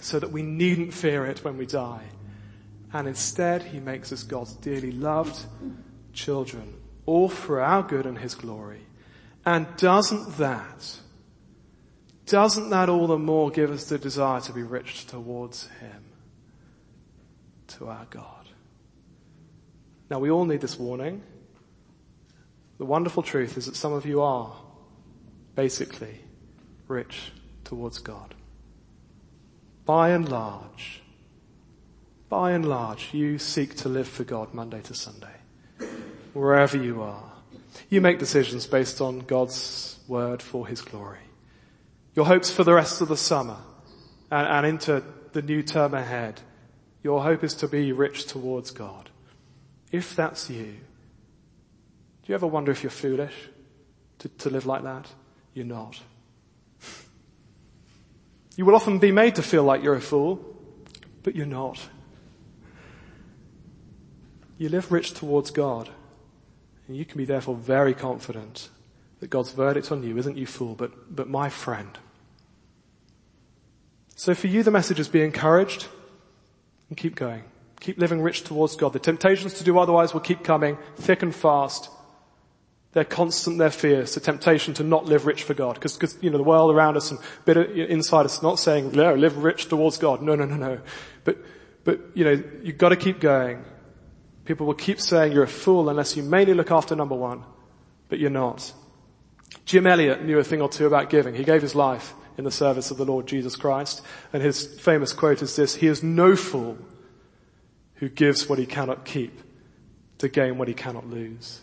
so 0.00 0.18
that 0.18 0.32
we 0.32 0.42
needn't 0.42 0.92
fear 0.92 1.24
it 1.24 1.44
when 1.44 1.56
we 1.56 1.66
die. 1.66 2.04
And 2.92 3.08
instead, 3.08 3.62
he 3.62 3.80
makes 3.80 4.12
us 4.12 4.22
God's 4.22 4.54
dearly 4.54 4.92
loved 4.92 5.42
children, 6.12 6.74
all 7.08 7.28
for 7.28 7.60
our 7.60 7.82
good 7.82 8.06
and 8.06 8.18
his 8.18 8.34
glory. 8.34 8.82
And 9.44 9.66
doesn't 9.76 10.36
that, 10.36 10.98
doesn't 12.26 12.70
that 12.70 12.88
all 12.88 13.06
the 13.06 13.18
more 13.18 13.50
give 13.50 13.70
us 13.70 13.84
the 13.84 13.98
desire 13.98 14.40
to 14.42 14.52
be 14.52 14.62
rich 14.62 15.06
towards 15.06 15.68
him? 15.80 16.08
to 17.68 17.88
our 17.88 18.06
God. 18.10 18.48
Now 20.10 20.18
we 20.18 20.30
all 20.30 20.44
need 20.44 20.60
this 20.60 20.78
warning. 20.78 21.22
The 22.78 22.84
wonderful 22.84 23.22
truth 23.22 23.56
is 23.56 23.66
that 23.66 23.76
some 23.76 23.92
of 23.92 24.06
you 24.06 24.22
are 24.22 24.54
basically 25.54 26.20
rich 26.86 27.32
towards 27.64 27.98
God. 27.98 28.34
By 29.84 30.10
and 30.10 30.28
large, 30.28 31.02
by 32.28 32.52
and 32.52 32.68
large, 32.68 33.12
you 33.12 33.38
seek 33.38 33.74
to 33.76 33.88
live 33.88 34.06
for 34.06 34.24
God 34.24 34.54
Monday 34.54 34.80
to 34.82 34.94
Sunday, 34.94 35.34
wherever 36.38 36.76
you 36.76 37.02
are. 37.02 37.32
You 37.90 38.00
make 38.00 38.18
decisions 38.18 38.66
based 38.66 39.00
on 39.00 39.20
God's 39.20 39.98
word 40.06 40.42
for 40.42 40.66
His 40.66 40.80
glory. 40.80 41.18
Your 42.14 42.26
hopes 42.26 42.50
for 42.50 42.64
the 42.64 42.74
rest 42.74 43.00
of 43.00 43.08
the 43.08 43.16
summer 43.16 43.58
and, 44.30 44.46
and 44.46 44.66
into 44.66 45.02
the 45.32 45.42
new 45.42 45.62
term 45.62 45.94
ahead, 45.94 46.40
your 47.02 47.22
hope 47.22 47.44
is 47.44 47.54
to 47.54 47.68
be 47.68 47.92
rich 47.92 48.26
towards 48.26 48.70
God. 48.70 49.10
If 49.92 50.16
that's 50.16 50.50
you, 50.50 50.64
do 50.64 52.32
you 52.32 52.34
ever 52.34 52.46
wonder 52.46 52.72
if 52.72 52.82
you're 52.82 52.90
foolish 52.90 53.34
to, 54.18 54.28
to 54.28 54.50
live 54.50 54.66
like 54.66 54.82
that? 54.82 55.06
You're 55.54 55.66
not. 55.66 56.00
You 58.56 58.64
will 58.64 58.74
often 58.74 58.98
be 58.98 59.12
made 59.12 59.36
to 59.36 59.42
feel 59.42 59.62
like 59.62 59.82
you're 59.82 59.94
a 59.94 60.00
fool, 60.00 60.44
but 61.22 61.36
you're 61.36 61.46
not. 61.46 61.80
You 64.58 64.68
live 64.68 64.90
rich 64.90 65.14
towards 65.14 65.52
God, 65.52 65.88
and 66.88 66.96
you 66.96 67.04
can 67.04 67.18
be 67.18 67.24
therefore 67.24 67.54
very 67.54 67.94
confident 67.94 68.70
that 69.20 69.28
God's 69.28 69.52
verdict 69.52 69.92
on 69.92 70.02
you 70.02 70.16
isn't 70.16 70.36
you 70.36 70.46
fool, 70.46 70.74
but, 70.74 71.14
but 71.14 71.28
my 71.28 71.48
friend. 71.48 71.98
So 74.16 74.34
for 74.34 74.48
you 74.48 74.62
the 74.62 74.70
message 74.70 74.98
is 74.98 75.06
be 75.06 75.22
encouraged 75.22 75.86
and 76.88 76.96
keep 76.96 77.14
going. 77.14 77.44
Keep 77.80 77.98
living 77.98 78.20
rich 78.20 78.42
towards 78.42 78.74
God. 78.74 78.92
The 78.92 78.98
temptations 78.98 79.54
to 79.54 79.64
do 79.64 79.78
otherwise 79.78 80.12
will 80.12 80.20
keep 80.20 80.42
coming 80.42 80.78
thick 80.96 81.22
and 81.22 81.32
fast. 81.34 81.90
They're 82.92 83.04
constant, 83.04 83.58
they're 83.58 83.70
fierce. 83.70 84.14
The 84.14 84.20
temptation 84.20 84.74
to 84.74 84.82
not 84.82 85.04
live 85.04 85.26
rich 85.26 85.44
for 85.44 85.54
God. 85.54 85.74
Because, 85.74 86.18
you 86.20 86.30
know, 86.30 86.38
the 86.38 86.42
world 86.42 86.74
around 86.74 86.96
us 86.96 87.10
and 87.10 87.20
bit 87.44 87.56
inside 87.56 88.24
us 88.24 88.42
not 88.42 88.58
saying, 88.58 88.92
no, 88.92 89.14
live 89.14 89.44
rich 89.44 89.68
towards 89.68 89.98
God. 89.98 90.22
No, 90.22 90.34
no, 90.34 90.44
no, 90.46 90.56
no. 90.56 90.80
But, 91.22 91.38
but, 91.84 92.00
you 92.14 92.24
know, 92.24 92.42
you've 92.62 92.78
got 92.78 92.88
to 92.88 92.96
keep 92.96 93.20
going. 93.20 93.64
People 94.48 94.64
will 94.66 94.72
keep 94.72 94.98
saying 94.98 95.32
you're 95.32 95.42
a 95.42 95.46
fool 95.46 95.90
unless 95.90 96.16
you 96.16 96.22
mainly 96.22 96.54
look 96.54 96.70
after 96.70 96.96
number 96.96 97.14
one. 97.14 97.44
But 98.08 98.18
you're 98.18 98.30
not. 98.30 98.72
Jim 99.66 99.86
Elliot 99.86 100.24
knew 100.24 100.38
a 100.38 100.42
thing 100.42 100.62
or 100.62 100.70
two 100.70 100.86
about 100.86 101.10
giving. 101.10 101.34
He 101.34 101.44
gave 101.44 101.60
his 101.60 101.74
life 101.74 102.14
in 102.38 102.44
the 102.44 102.50
service 102.50 102.90
of 102.90 102.96
the 102.96 103.04
Lord 103.04 103.26
Jesus 103.26 103.56
Christ. 103.56 104.00
And 104.32 104.42
his 104.42 104.80
famous 104.80 105.12
quote 105.12 105.42
is 105.42 105.54
this, 105.54 105.74
He 105.74 105.86
is 105.86 106.02
no 106.02 106.34
fool 106.34 106.78
who 107.96 108.08
gives 108.08 108.48
what 108.48 108.58
he 108.58 108.64
cannot 108.64 109.04
keep 109.04 109.38
to 110.16 110.30
gain 110.30 110.56
what 110.56 110.66
he 110.66 110.72
cannot 110.72 111.06
lose. 111.06 111.60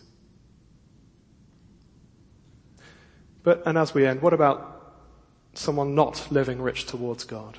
But, 3.42 3.66
and 3.66 3.76
as 3.76 3.94
we 3.94 4.06
end, 4.06 4.22
what 4.22 4.32
about 4.32 4.94
someone 5.54 5.96
not 5.96 6.30
living 6.30 6.62
rich 6.62 6.86
towards 6.86 7.24
God? 7.24 7.58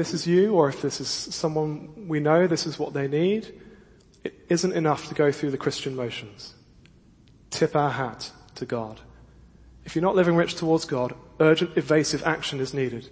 This 0.00 0.14
is 0.14 0.26
you, 0.26 0.54
or 0.54 0.70
if 0.70 0.80
this 0.80 0.98
is 0.98 1.08
someone 1.08 2.08
we 2.08 2.20
know, 2.20 2.46
this 2.46 2.64
is 2.64 2.78
what 2.78 2.94
they 2.94 3.06
need, 3.06 3.52
it 4.24 4.46
isn't 4.48 4.72
enough 4.72 5.10
to 5.10 5.14
go 5.14 5.30
through 5.30 5.50
the 5.50 5.58
Christian 5.58 5.94
motions. 5.94 6.54
Tip 7.50 7.76
our 7.76 7.90
hat 7.90 8.32
to 8.54 8.64
God. 8.64 8.98
If 9.84 9.94
you're 9.94 10.02
not 10.02 10.16
living 10.16 10.36
rich 10.36 10.54
towards 10.54 10.86
God, 10.86 11.14
urgent 11.38 11.76
evasive 11.76 12.22
action 12.22 12.60
is 12.60 12.72
needed. 12.72 13.10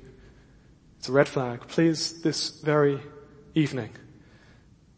It's 0.98 1.10
a 1.10 1.12
red 1.12 1.28
flag. 1.28 1.60
Please, 1.68 2.22
this 2.22 2.58
very 2.62 3.02
evening, 3.54 3.90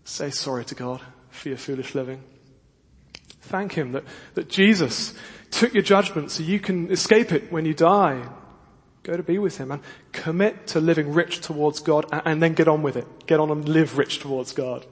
say 0.05 0.31
sorry 0.31 0.65
to 0.67 0.77
God 0.77 1.01
for 1.31 1.49
your 1.49 1.59
foolish 1.59 1.97
living. 1.97 2.23
Thank 3.41 3.73
Him 3.73 3.91
that, 3.91 4.05
that 4.35 4.49
Jesus 4.49 5.13
took 5.51 5.75
your 5.75 5.83
judgment 5.83 6.31
so 6.31 6.45
you 6.45 6.61
can 6.61 6.89
escape 6.93 7.33
it 7.33 7.51
when 7.51 7.65
you 7.65 7.75
die. 7.75 8.29
Go 9.11 9.17
to 9.17 9.25
be 9.25 9.39
with 9.41 9.59
Him 9.59 9.73
and 9.73 9.83
commit 10.13 10.69
to 10.69 10.81
living 10.81 11.13
rich 11.13 11.41
towards 11.41 11.81
God 11.81 12.07
and, 12.13 12.23
and 12.25 12.41
then 12.41 12.55
get 12.55 12.69
on 12.69 12.81
with 12.81 12.95
it. 12.95 13.27
Get 13.27 13.41
on 13.41 13.51
and 13.51 13.69
live 13.69 13.99
rich 13.99 14.21
towards 14.21 14.53
God. 14.53 14.87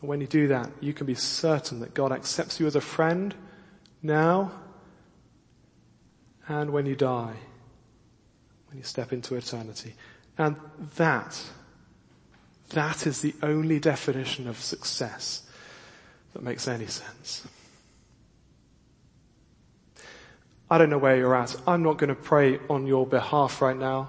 And 0.00 0.08
when 0.08 0.20
you 0.20 0.26
do 0.26 0.48
that, 0.48 0.68
you 0.80 0.92
can 0.92 1.06
be 1.06 1.14
certain 1.14 1.78
that 1.78 1.94
God 1.94 2.10
accepts 2.10 2.58
you 2.58 2.66
as 2.66 2.74
a 2.74 2.80
friend 2.80 3.32
now 4.02 4.50
and 6.48 6.72
when 6.72 6.84
you 6.84 6.96
die, 6.96 7.36
when 8.66 8.76
you 8.76 8.82
step 8.82 9.12
into 9.12 9.36
eternity. 9.36 9.94
And 10.36 10.56
that, 10.96 11.40
that 12.70 13.06
is 13.06 13.20
the 13.20 13.36
only 13.44 13.78
definition 13.78 14.48
of 14.48 14.58
success 14.58 15.44
that 16.32 16.42
makes 16.42 16.66
any 16.66 16.86
sense. 16.86 17.46
I 20.72 20.78
don't 20.78 20.88
know 20.88 20.96
where 20.96 21.18
you're 21.18 21.34
at. 21.34 21.54
I'm 21.66 21.82
not 21.82 21.98
going 21.98 22.08
to 22.08 22.14
pray 22.14 22.58
on 22.70 22.86
your 22.86 23.06
behalf 23.06 23.60
right 23.60 23.76
now. 23.76 24.08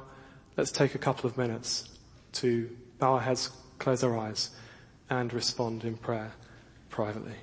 Let's 0.56 0.72
take 0.72 0.96
a 0.96 0.98
couple 0.98 1.30
of 1.30 1.38
minutes 1.38 1.90
to 2.36 2.70
bow 3.00 3.16
our 3.16 3.20
heads, 3.20 3.50
close 3.80 4.02
our 4.02 4.18
eyes, 4.18 4.50
and 5.10 5.34
respond 5.34 5.84
in 5.84 5.98
prayer 5.98 6.32
privately. 6.90 7.36